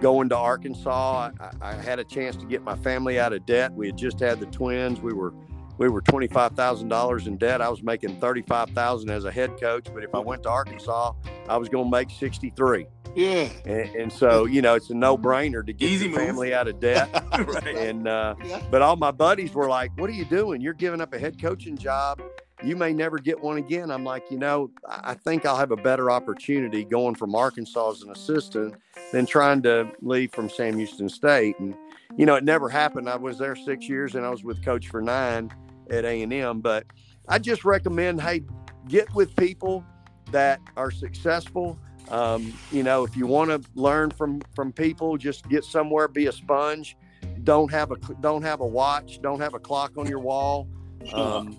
going 0.00 0.28
to 0.30 0.36
Arkansas, 0.36 1.30
I, 1.40 1.50
I 1.60 1.74
had 1.74 1.98
a 1.98 2.04
chance 2.04 2.36
to 2.36 2.46
get 2.46 2.62
my 2.62 2.76
family 2.76 3.20
out 3.20 3.32
of 3.32 3.44
debt. 3.46 3.72
We 3.72 3.88
had 3.88 3.96
just 3.96 4.18
had 4.20 4.40
the 4.40 4.46
twins. 4.46 5.00
We 5.00 5.12
were 5.12 5.34
we 5.78 5.88
were 5.88 6.00
twenty 6.02 6.26
five 6.26 6.52
thousand 6.52 6.88
dollars 6.88 7.26
in 7.26 7.36
debt. 7.36 7.60
I 7.62 7.68
was 7.68 7.82
making 7.82 8.20
thirty 8.20 8.42
five 8.42 8.70
thousand 8.70 9.10
as 9.10 9.24
a 9.24 9.30
head 9.32 9.58
coach, 9.60 9.86
but 9.94 10.02
if 10.04 10.14
I 10.14 10.18
went 10.18 10.42
to 10.44 10.50
Arkansas, 10.50 11.12
I 11.48 11.56
was 11.56 11.68
going 11.68 11.84
to 11.86 11.90
make 11.90 12.10
sixty 12.10 12.50
three. 12.50 12.86
Yeah. 13.16 13.48
And, 13.64 13.94
and 13.96 14.12
so 14.12 14.44
you 14.44 14.60
know, 14.62 14.74
it's 14.74 14.90
a 14.90 14.94
no 14.94 15.16
brainer 15.16 15.64
to 15.66 15.72
get 15.72 15.88
Easy 15.90 16.08
your 16.08 16.18
move. 16.18 16.26
family 16.26 16.52
out 16.54 16.68
of 16.68 16.78
debt. 16.78 17.08
right. 17.38 17.66
and 17.76 18.06
uh, 18.06 18.34
Yeah. 18.44 18.62
but 18.70 18.82
all 18.82 18.96
my 18.96 19.10
buddies 19.10 19.54
were 19.54 19.68
like, 19.68 19.90
"What 19.98 20.10
are 20.10 20.14
you 20.14 20.24
doing? 20.26 20.60
You're 20.60 20.74
giving 20.74 21.00
up 21.00 21.14
a 21.14 21.18
head 21.18 21.40
coaching 21.40 21.76
job. 21.78 22.20
You 22.62 22.74
may 22.76 22.92
never 22.92 23.18
get 23.18 23.40
one 23.40 23.56
again." 23.56 23.90
I'm 23.90 24.04
like, 24.04 24.30
you 24.30 24.38
know, 24.38 24.70
I 24.86 25.10
I 25.12 25.14
think 25.14 25.46
I'll 25.46 25.56
have 25.56 25.70
a 25.70 25.76
better 25.76 26.10
opportunity 26.10 26.84
going 26.84 27.14
from 27.14 27.34
Arkansas 27.34 27.90
as 27.92 28.02
an 28.02 28.10
assistant 28.10 28.74
than 29.12 29.26
trying 29.26 29.62
to 29.62 29.90
leave 30.02 30.32
from 30.32 30.50
Sam 30.50 30.76
Houston 30.76 31.08
State. 31.08 31.58
And 31.60 31.74
you 32.16 32.26
know, 32.26 32.34
it 32.34 32.44
never 32.44 32.68
happened. 32.68 33.08
I 33.08 33.16
was 33.16 33.38
there 33.38 33.56
six 33.56 33.88
years, 33.88 34.14
and 34.16 34.24
I 34.26 34.30
was 34.30 34.44
with 34.44 34.62
Coach 34.64 34.88
for 34.88 35.00
nine 35.00 35.50
at 35.90 36.04
A 36.04 36.22
and 36.22 36.32
M. 36.32 36.60
But 36.60 36.86
I 37.28 37.38
just 37.38 37.64
recommend, 37.64 38.20
hey, 38.20 38.42
get 38.88 39.12
with 39.14 39.34
people 39.36 39.84
that 40.32 40.60
are 40.76 40.90
successful. 40.90 41.78
Um, 42.08 42.52
you 42.72 42.82
know, 42.82 43.04
if 43.04 43.16
you 43.16 43.26
want 43.26 43.50
to 43.50 43.70
learn 43.74 44.10
from 44.10 44.40
from 44.54 44.72
people, 44.72 45.16
just 45.16 45.48
get 45.48 45.64
somewhere, 45.64 46.08
be 46.08 46.26
a 46.26 46.32
sponge. 46.32 46.96
Don't 47.44 47.70
have 47.70 47.90
a 47.90 47.96
don't 48.20 48.42
have 48.42 48.60
a 48.60 48.66
watch, 48.66 49.20
don't 49.20 49.40
have 49.40 49.54
a 49.54 49.58
clock 49.58 49.92
on 49.96 50.06
your 50.06 50.20
wall. 50.20 50.68
Um, 51.12 51.56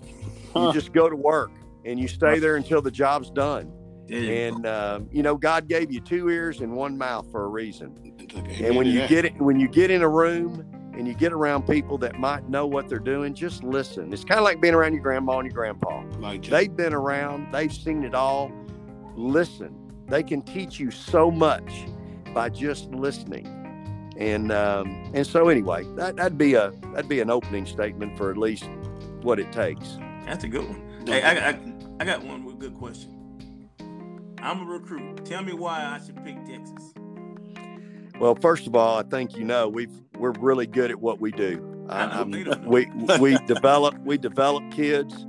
Huh. 0.52 0.62
You 0.66 0.72
just 0.72 0.92
go 0.92 1.08
to 1.08 1.14
work 1.14 1.52
and 1.84 1.98
you 2.00 2.08
stay 2.08 2.40
there 2.40 2.56
until 2.56 2.82
the 2.82 2.90
job's 2.90 3.30
done. 3.30 3.72
Go. 4.08 4.16
And 4.16 4.66
um, 4.66 5.08
you 5.12 5.22
know, 5.22 5.36
God 5.36 5.68
gave 5.68 5.92
you 5.92 6.00
two 6.00 6.28
ears 6.28 6.60
and 6.60 6.72
one 6.72 6.98
mouth 6.98 7.30
for 7.30 7.44
a 7.44 7.48
reason. 7.48 7.96
And 8.60 8.76
when 8.76 8.88
you 8.88 9.06
get 9.06 9.24
it, 9.24 9.40
when 9.40 9.60
you 9.60 9.68
get 9.68 9.92
in 9.92 10.02
a 10.02 10.08
room 10.08 10.66
and 10.94 11.06
you 11.06 11.14
get 11.14 11.32
around 11.32 11.66
people 11.66 11.98
that 11.98 12.18
might 12.18 12.48
know 12.48 12.66
what 12.66 12.88
they're 12.88 12.98
doing, 12.98 13.34
just 13.34 13.62
listen. 13.62 14.12
It's 14.12 14.24
kind 14.24 14.38
of 14.38 14.44
like 14.44 14.60
being 14.60 14.74
around 14.74 14.94
your 14.94 15.02
grandma 15.02 15.38
and 15.38 15.46
your 15.46 15.54
grandpa. 15.54 16.02
Like. 16.18 16.44
They've 16.44 16.74
been 16.74 16.92
around, 16.92 17.52
they've 17.52 17.72
seen 17.72 18.04
it 18.04 18.14
all. 18.14 18.50
Listen. 19.16 19.76
They 20.06 20.22
can 20.22 20.42
teach 20.42 20.80
you 20.80 20.90
so 20.90 21.30
much 21.30 21.86
by 22.34 22.48
just 22.48 22.90
listening. 22.90 23.56
And 24.16 24.52
um, 24.52 25.10
and 25.14 25.26
so 25.26 25.48
anyway, 25.48 25.84
that, 25.96 26.16
that'd 26.16 26.36
be 26.36 26.54
a 26.54 26.72
that'd 26.92 27.08
be 27.08 27.20
an 27.20 27.30
opening 27.30 27.64
statement 27.64 28.18
for 28.18 28.30
at 28.30 28.36
least 28.36 28.68
what 29.22 29.38
it 29.38 29.50
takes. 29.50 29.98
That's 30.26 30.44
a 30.44 30.48
good 30.48 30.68
one. 30.68 31.06
Hey, 31.06 31.22
I, 31.22 31.50
I, 31.50 31.58
I 32.00 32.04
got 32.04 32.22
one 32.22 32.44
good 32.58 32.74
question. 32.74 33.16
I'm 34.42 34.60
a 34.60 34.64
recruit. 34.64 35.24
Tell 35.24 35.42
me 35.42 35.54
why 35.54 35.84
I 35.84 36.04
should 36.04 36.22
pick 36.24 36.44
Texas. 36.44 36.92
Well, 38.20 38.34
first 38.34 38.66
of 38.66 38.76
all, 38.76 38.98
I 38.98 39.02
think 39.02 39.36
you 39.36 39.44
know 39.44 39.68
we've 39.68 39.90
we're 40.20 40.32
really 40.32 40.66
good 40.66 40.90
at 40.90 41.00
what 41.00 41.20
we 41.20 41.32
do. 41.32 41.66
I 41.88 42.24
they 42.24 42.44
don't 42.44 42.62
know. 42.62 42.68
we 42.68 42.86
we 43.18 43.38
develop 43.46 43.98
we 44.04 44.18
develop 44.18 44.70
kids. 44.70 45.26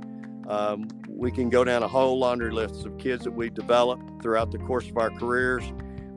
Um, 0.48 0.88
we 1.08 1.30
can 1.30 1.48
go 1.48 1.64
down 1.64 1.82
a 1.82 1.88
whole 1.88 2.18
laundry 2.18 2.52
list 2.52 2.84
of 2.84 2.98
kids 2.98 3.24
that 3.24 3.30
we've 3.32 3.54
developed 3.54 4.22
throughout 4.22 4.50
the 4.50 4.58
course 4.58 4.88
of 4.88 4.96
our 4.96 5.10
careers. 5.10 5.64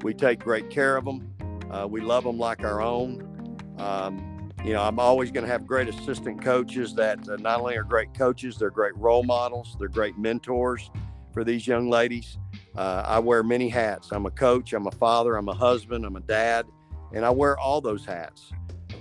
We 0.02 0.14
take 0.14 0.40
great 0.40 0.70
care 0.70 0.98
of 0.98 1.06
them. 1.06 1.34
Uh, 1.72 1.88
we 1.88 2.02
love 2.02 2.24
them 2.24 2.38
like 2.38 2.64
our 2.64 2.82
own. 2.82 3.58
Um, 3.78 4.52
you 4.64 4.74
know, 4.74 4.82
I'm 4.82 5.00
always 5.00 5.32
going 5.32 5.46
to 5.46 5.52
have 5.52 5.68
great 5.68 5.88
assistant 5.88 6.44
coaches 6.44 6.96
that 6.96 7.28
uh, 7.30 7.36
not 7.38 7.60
only 7.60 7.78
are 7.78 7.84
great 7.84 8.14
coaches, 8.16 8.58
they're 8.58 8.72
great 8.72 8.96
role 8.98 9.24
models, 9.24 9.76
they're 9.80 9.88
great 9.88 10.18
mentors 10.18 10.90
for 11.34 11.44
these 11.44 11.68
young 11.68 11.90
ladies. 11.90 12.38
Uh, 12.76 13.04
I 13.06 13.20
wear 13.20 13.44
many 13.44 13.70
hats. 13.70 14.10
I'm 14.12 14.26
a 14.26 14.32
coach, 14.32 14.74
I'm 14.74 14.88
a 14.88 14.92
father, 14.92 15.36
I'm 15.36 15.50
a 15.50 15.54
husband, 15.54 16.04
I'm 16.04 16.16
a 16.16 16.22
dad, 16.22 16.66
and 17.14 17.24
I 17.24 17.30
wear 17.30 17.60
all 17.60 17.80
those 17.80 18.06
hats. 18.06 18.52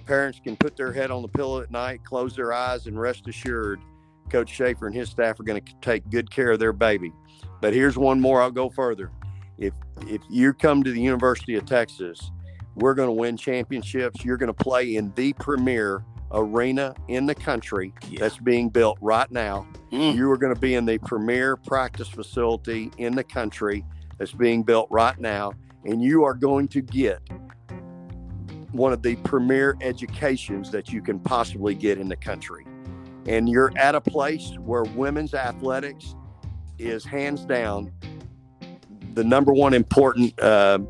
Parents 0.07 0.41
can 0.43 0.57
put 0.57 0.77
their 0.77 0.93
head 0.93 1.11
on 1.11 1.23
the 1.23 1.29
pillow 1.29 1.61
at 1.61 1.71
night, 1.71 2.05
close 2.05 2.37
their 2.37 2.53
eyes, 2.53 2.87
and 2.87 3.01
rest 3.01 3.27
assured 3.27 3.81
Coach 4.31 4.51
Schaefer 4.51 4.87
and 4.87 4.95
his 4.95 5.09
staff 5.09 5.39
are 5.41 5.45
going 5.45 5.63
to 5.63 5.73
take 5.81 6.09
good 6.11 6.31
care 6.31 6.53
of 6.53 6.59
their 6.59 6.73
baby. 6.73 7.13
But 7.61 7.73
here's 7.75 7.97
one 7.97 8.21
more. 8.21 8.43
I'll 8.43 8.51
go 8.51 8.69
further. 8.71 9.11
If 9.59 9.73
if 10.09 10.21
you 10.29 10.53
come 10.53 10.83
to 10.83 10.91
the 10.91 11.01
University 11.01 11.55
of 11.55 11.65
Texas, 11.65 12.31
we're 12.75 12.95
going 12.95 13.09
to 13.09 13.13
win 13.13 13.37
championships. 13.37 14.25
You're 14.25 14.37
going 14.37 14.53
to 14.53 14.65
play 14.65 14.97
in 14.97 15.13
the 15.15 15.33
premier 15.35 16.05
arena 16.33 16.95
in 17.09 17.27
the 17.27 17.35
country 17.35 17.93
Yeah. 18.11 18.21
that's 18.21 18.39
being 18.39 18.69
built 18.69 18.99
right 19.01 19.31
now. 19.31 19.67
Mm. 19.93 20.17
You 20.17 20.29
are 20.33 20.37
going 20.37 20.53
to 20.55 20.61
be 20.61 20.75
in 20.75 20.85
the 20.85 20.99
premier 20.99 21.57
practice 21.57 22.09
facility 22.09 22.91
in 22.99 23.15
the 23.15 23.23
country 23.23 23.85
that's 24.19 24.33
being 24.33 24.65
built 24.65 24.89
right 24.91 25.19
now, 25.21 25.53
and 25.85 26.03
you 26.03 26.25
are 26.25 26.35
going 26.35 26.67
to 26.69 26.81
get 26.81 27.21
one 28.75 28.93
of 28.93 29.03
the 29.03 29.17
premier 29.17 29.77
educations 29.81 30.71
that 30.73 30.93
you 30.93 31.01
can 31.01 31.21
possibly 31.21 31.75
get 31.75 31.99
in 31.99 32.09
the 32.09 32.17
country. 32.17 32.67
And 33.27 33.49
you're 33.49 33.73
at 33.77 33.95
a 33.95 34.01
place 34.01 34.53
where 34.59 34.83
women's 34.83 35.33
athletics 35.33 36.15
is 36.79 37.05
hands 37.05 37.45
down 37.45 37.93
the 39.15 39.23
number 39.23 39.53
one 39.53 39.75
important 39.75 40.39
uh, 40.41 40.81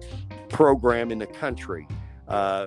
program 0.49 1.11
in 1.11 1.18
the 1.18 1.27
country. 1.27 1.87
Uh, 2.27 2.66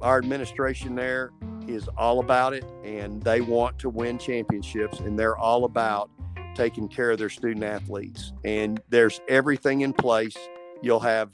our 0.00 0.18
administration 0.18 0.96
there 0.96 1.30
is 1.68 1.88
all 1.96 2.18
about 2.18 2.52
it, 2.52 2.64
and 2.84 3.22
they 3.22 3.40
want 3.40 3.78
to 3.78 3.88
win 3.88 4.18
championships, 4.18 4.98
and 5.00 5.18
they're 5.18 5.36
all 5.36 5.64
about 5.64 6.10
taking 6.54 6.88
care 6.88 7.12
of 7.12 7.18
their 7.18 7.28
student 7.28 7.64
athletes. 7.64 8.32
And 8.44 8.80
there's 8.88 9.20
everything 9.28 9.82
in 9.82 9.92
place. 9.92 10.36
You'll 10.82 11.00
have 11.00 11.30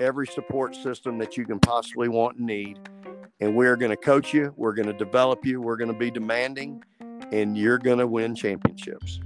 every 0.00 0.26
support 0.26 0.74
system 0.74 1.18
that 1.18 1.36
you 1.36 1.44
can 1.44 1.58
possibly 1.60 2.08
want 2.08 2.38
and 2.38 2.46
need. 2.46 2.78
And 3.40 3.54
we're 3.54 3.76
going 3.76 3.90
to 3.90 3.96
coach 3.96 4.34
you, 4.34 4.52
we're 4.56 4.74
going 4.74 4.86
to 4.88 4.92
develop 4.92 5.46
you, 5.46 5.60
we're 5.60 5.76
going 5.76 5.92
to 5.92 5.98
be 5.98 6.10
demanding, 6.10 6.82
and 7.32 7.56
you're 7.56 7.78
going 7.78 7.98
to 7.98 8.06
win 8.06 8.34
championships. 8.34 9.20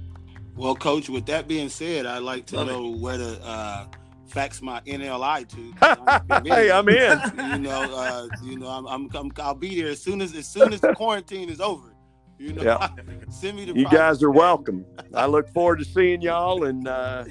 Well, 0.55 0.75
coach, 0.75 1.09
with 1.09 1.25
that 1.25 1.47
being 1.47 1.67
said, 1.67 2.05
I'd 2.05 2.19
like 2.23 2.45
to 2.47 2.57
Love 2.57 2.69
it. 2.69 2.71
know 2.71 2.89
where 2.91 3.17
to 3.17 3.43
uh, 3.43 3.87
fax 4.27 4.61
my 4.61 4.79
NLI 4.81 5.45
to. 5.49 6.49
hey, 6.49 6.71
I'm 6.71 6.87
in. 6.87 7.19
you 7.51 7.59
know, 7.59 7.93
uh, 7.93 8.27
you 8.41 8.57
know, 8.57 8.67
I'm, 8.67 8.85
I'm, 8.87 9.09
I'm, 9.13 9.31
I'll 9.39 9.53
be 9.53 9.81
there 9.81 9.91
as 9.91 10.01
soon 10.01 10.21
as, 10.21 10.33
as 10.33 10.47
soon 10.47 10.71
as 10.71 10.79
the 10.79 10.93
quarantine 10.95 11.49
is 11.49 11.59
over. 11.59 11.93
You 12.37 12.53
know, 12.53 12.63
Yeah. 12.63 12.89
send 13.29 13.57
me 13.57 13.65
the. 13.65 13.73
You 13.77 13.89
guys 13.89 14.23
are 14.23 14.31
welcome. 14.31 14.85
I 15.13 15.25
look 15.25 15.49
forward 15.49 15.79
to 15.79 15.85
seeing 15.85 16.21
y'all, 16.21 16.63
and 16.65 16.87
uh, 16.87 17.25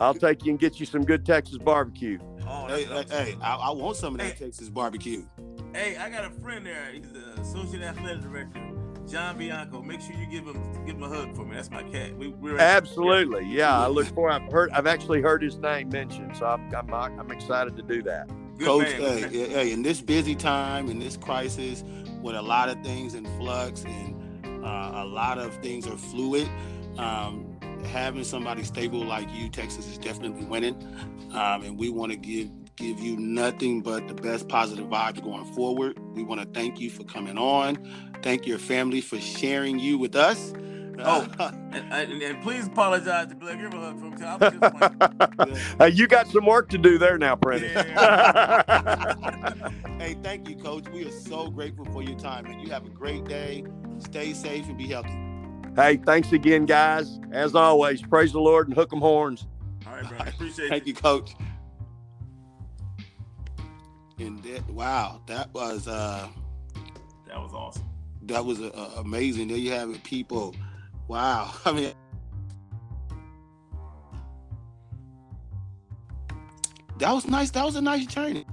I'll 0.00 0.14
take 0.14 0.44
you 0.46 0.52
and 0.52 0.58
get 0.58 0.80
you 0.80 0.86
some 0.86 1.04
good 1.04 1.26
Texas 1.26 1.58
barbecue. 1.58 2.18
Oh, 2.46 2.66
Hey, 2.68 2.84
hey, 2.84 3.04
hey, 3.10 3.36
I, 3.40 3.54
I 3.56 3.70
want 3.70 3.96
some 3.96 4.14
of 4.14 4.20
that 4.20 4.34
Hey. 4.34 4.46
Texas 4.46 4.68
barbecue. 4.68 5.22
Hey, 5.74 5.96
I 5.96 6.10
got 6.10 6.24
a 6.24 6.30
friend 6.30 6.66
there. 6.66 6.90
He's 6.92 7.10
the 7.12 7.40
associate 7.40 7.82
athletic 7.82 8.22
director, 8.22 8.60
John 9.08 9.38
Bianco. 9.38 9.80
Make 9.82 10.00
sure 10.02 10.14
you 10.14 10.26
give 10.26 10.44
him 10.46 10.84
give 10.84 10.96
him 10.96 11.02
a 11.02 11.08
hug 11.08 11.34
for 11.34 11.44
me. 11.44 11.54
That's 11.56 11.70
my 11.70 11.82
cat. 11.84 12.16
We, 12.16 12.28
we're 12.28 12.58
Absolutely, 12.58 13.46
yeah. 13.46 13.78
I 13.78 13.86
look 13.86 14.06
forward. 14.08 14.32
I've 14.32 14.52
heard. 14.52 14.70
I've 14.72 14.86
actually 14.86 15.22
heard 15.22 15.42
his 15.42 15.56
name 15.56 15.88
mentioned, 15.88 16.36
so 16.36 16.46
I'm 16.46 16.74
I'm, 16.74 16.92
I'm 16.92 17.30
excited 17.30 17.76
to 17.76 17.82
do 17.82 18.02
that. 18.02 18.28
Good 18.58 18.66
Coach, 18.66 18.98
man. 18.98 18.98
hey, 18.98 19.28
hey, 19.28 19.48
hey, 19.48 19.72
in 19.72 19.82
this 19.82 20.00
busy 20.02 20.34
time, 20.34 20.90
in 20.90 20.98
this 20.98 21.16
crisis, 21.16 21.84
with 22.20 22.36
a 22.36 22.42
lot 22.42 22.68
of 22.68 22.82
things 22.84 23.14
in 23.14 23.24
flux 23.38 23.84
and 23.84 24.44
uh, 24.64 24.90
a 24.94 25.04
lot 25.06 25.38
of 25.38 25.54
things 25.56 25.86
are 25.86 25.96
fluid, 25.96 26.48
um, 26.98 27.51
having 27.84 28.24
somebody 28.24 28.62
stable 28.62 29.04
like 29.04 29.28
you, 29.32 29.48
Texas 29.48 29.88
is 29.88 29.98
definitely 29.98 30.44
winning, 30.44 30.74
um, 31.32 31.62
and 31.62 31.78
we 31.78 31.90
want 31.90 32.12
to 32.12 32.16
give 32.16 32.50
give 32.76 33.00
you 33.00 33.16
nothing 33.16 33.82
but 33.82 34.06
the 34.08 34.14
best 34.14 34.48
positive 34.48 34.86
vibes 34.86 35.22
going 35.22 35.44
forward. 35.52 35.98
We 36.14 36.22
want 36.22 36.40
to 36.40 36.46
thank 36.58 36.80
you 36.80 36.90
for 36.90 37.04
coming 37.04 37.38
on. 37.38 37.76
Thank 38.22 38.46
your 38.46 38.58
family 38.58 39.00
for 39.00 39.20
sharing 39.20 39.78
you 39.78 39.98
with 39.98 40.16
us. 40.16 40.52
Oh. 40.98 41.28
And, 41.72 41.90
and, 41.90 42.22
and 42.22 42.42
please 42.42 42.66
apologize 42.66 43.28
to 43.28 43.34
Blair. 43.34 43.56
Give 43.56 43.72
him 43.72 43.78
a 43.78 43.80
hug 43.80 43.98
for 43.98 44.10
me. 44.10 44.16
too. 44.18 44.24
I 44.26 44.36
was 44.36 44.52
just 44.52 44.60
playing. 45.38 45.56
Hey, 45.78 45.88
you 45.88 46.06
got 46.06 46.28
some 46.28 46.44
work 46.44 46.68
to 46.68 46.76
do 46.76 46.98
there 46.98 47.16
now, 47.16 47.34
Prentice. 47.34 47.72
hey, 49.98 50.14
thank 50.22 50.50
you, 50.50 50.56
Coach. 50.56 50.86
We 50.90 51.06
are 51.06 51.10
so 51.10 51.48
grateful 51.48 51.86
for 51.86 52.02
your 52.02 52.18
time, 52.18 52.44
and 52.44 52.60
you 52.60 52.68
have 52.68 52.84
a 52.84 52.90
great 52.90 53.24
day. 53.24 53.64
Stay 54.00 54.34
safe 54.34 54.68
and 54.68 54.76
be 54.76 54.86
healthy. 54.86 55.31
Hey, 55.76 55.96
thanks 55.96 56.32
again, 56.32 56.66
guys. 56.66 57.18
As 57.32 57.54
always, 57.54 58.02
praise 58.02 58.32
the 58.32 58.40
Lord 58.40 58.68
and 58.68 58.76
hook 58.76 58.90
hook 58.90 58.96
'em 58.96 59.00
horns. 59.00 59.46
All 59.86 59.94
right, 59.94 60.08
bro. 60.08 60.18
Appreciate 60.26 60.68
Thank 60.68 60.86
you. 60.86 60.94
Coach. 60.94 61.34
And 64.18 64.42
that, 64.44 64.68
wow, 64.70 65.20
that 65.26 65.52
was 65.52 65.88
uh, 65.88 66.28
That 67.26 67.38
was 67.38 67.52
awesome. 67.54 67.84
that 68.26 68.44
was 68.44 68.60
uh, 68.60 68.90
amazing. 68.98 69.48
There 69.48 69.56
you 69.56 69.72
have 69.72 69.90
it, 69.90 70.02
people. 70.04 70.54
Wow. 71.08 71.52
I 71.64 71.72
mean, 71.72 71.92
that 76.98 77.12
was 77.12 77.26
nice. 77.26 77.50
That 77.50 77.64
was 77.64 77.76
a 77.76 77.80
nice 77.80 78.06
journey. 78.06 78.46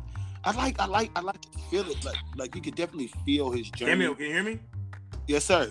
I 0.43 0.51
like, 0.55 0.79
I 0.79 0.85
like, 0.85 1.11
I 1.15 1.19
like 1.19 1.41
to 1.41 1.59
feel 1.69 1.87
it. 1.89 2.03
Like, 2.03 2.17
like 2.35 2.55
you 2.55 2.61
could 2.61 2.75
definitely 2.75 3.11
feel 3.25 3.51
his 3.51 3.69
journey. 3.69 3.91
Can 3.91 4.01
you 4.01 4.13
hear 4.15 4.43
me? 4.43 4.59
Yes, 5.27 5.45
sir. 5.45 5.69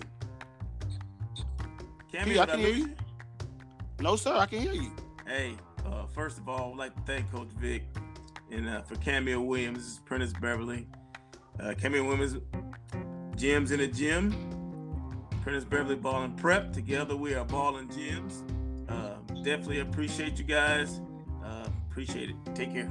Cameo, 2.11 2.41
I 2.41 2.45
did 2.45 2.51
can 2.51 2.59
hear 2.59 2.69
you. 2.69 2.95
No, 3.99 4.15
sir. 4.15 4.35
I 4.35 4.45
can 4.45 4.59
hear 4.59 4.73
you. 4.73 4.91
Hey, 5.27 5.55
uh, 5.85 6.05
first 6.07 6.37
of 6.37 6.49
all, 6.49 6.71
I'd 6.71 6.77
like 6.77 6.95
to 6.95 7.01
thank 7.01 7.31
Coach 7.31 7.49
Vic 7.59 7.83
and 8.51 8.67
uh, 8.67 8.81
for 8.81 8.95
Cameo 8.95 9.41
Williams. 9.41 9.79
This 9.79 9.87
is 9.93 9.99
Prentice 9.99 10.33
Beverly. 10.41 10.87
Uh, 11.59 11.73
Cameo 11.79 12.03
Williams, 12.03 12.37
gyms 13.35 13.71
in 13.71 13.79
the 13.79 13.87
gym. 13.87 14.33
Prentice 15.41 15.65
Beverly 15.65 15.95
Ball 15.95 16.23
and 16.23 16.37
Prep. 16.37 16.73
Together 16.73 17.15
we 17.15 17.33
are 17.33 17.45
Ball 17.45 17.77
and 17.77 17.89
Gyms. 17.89 18.43
Uh, 18.89 19.15
definitely 19.43 19.79
appreciate 19.79 20.37
you 20.37 20.45
guys. 20.45 21.01
Uh, 21.43 21.67
appreciate 21.89 22.29
it. 22.29 22.35
Take 22.55 22.73
care. 22.73 22.89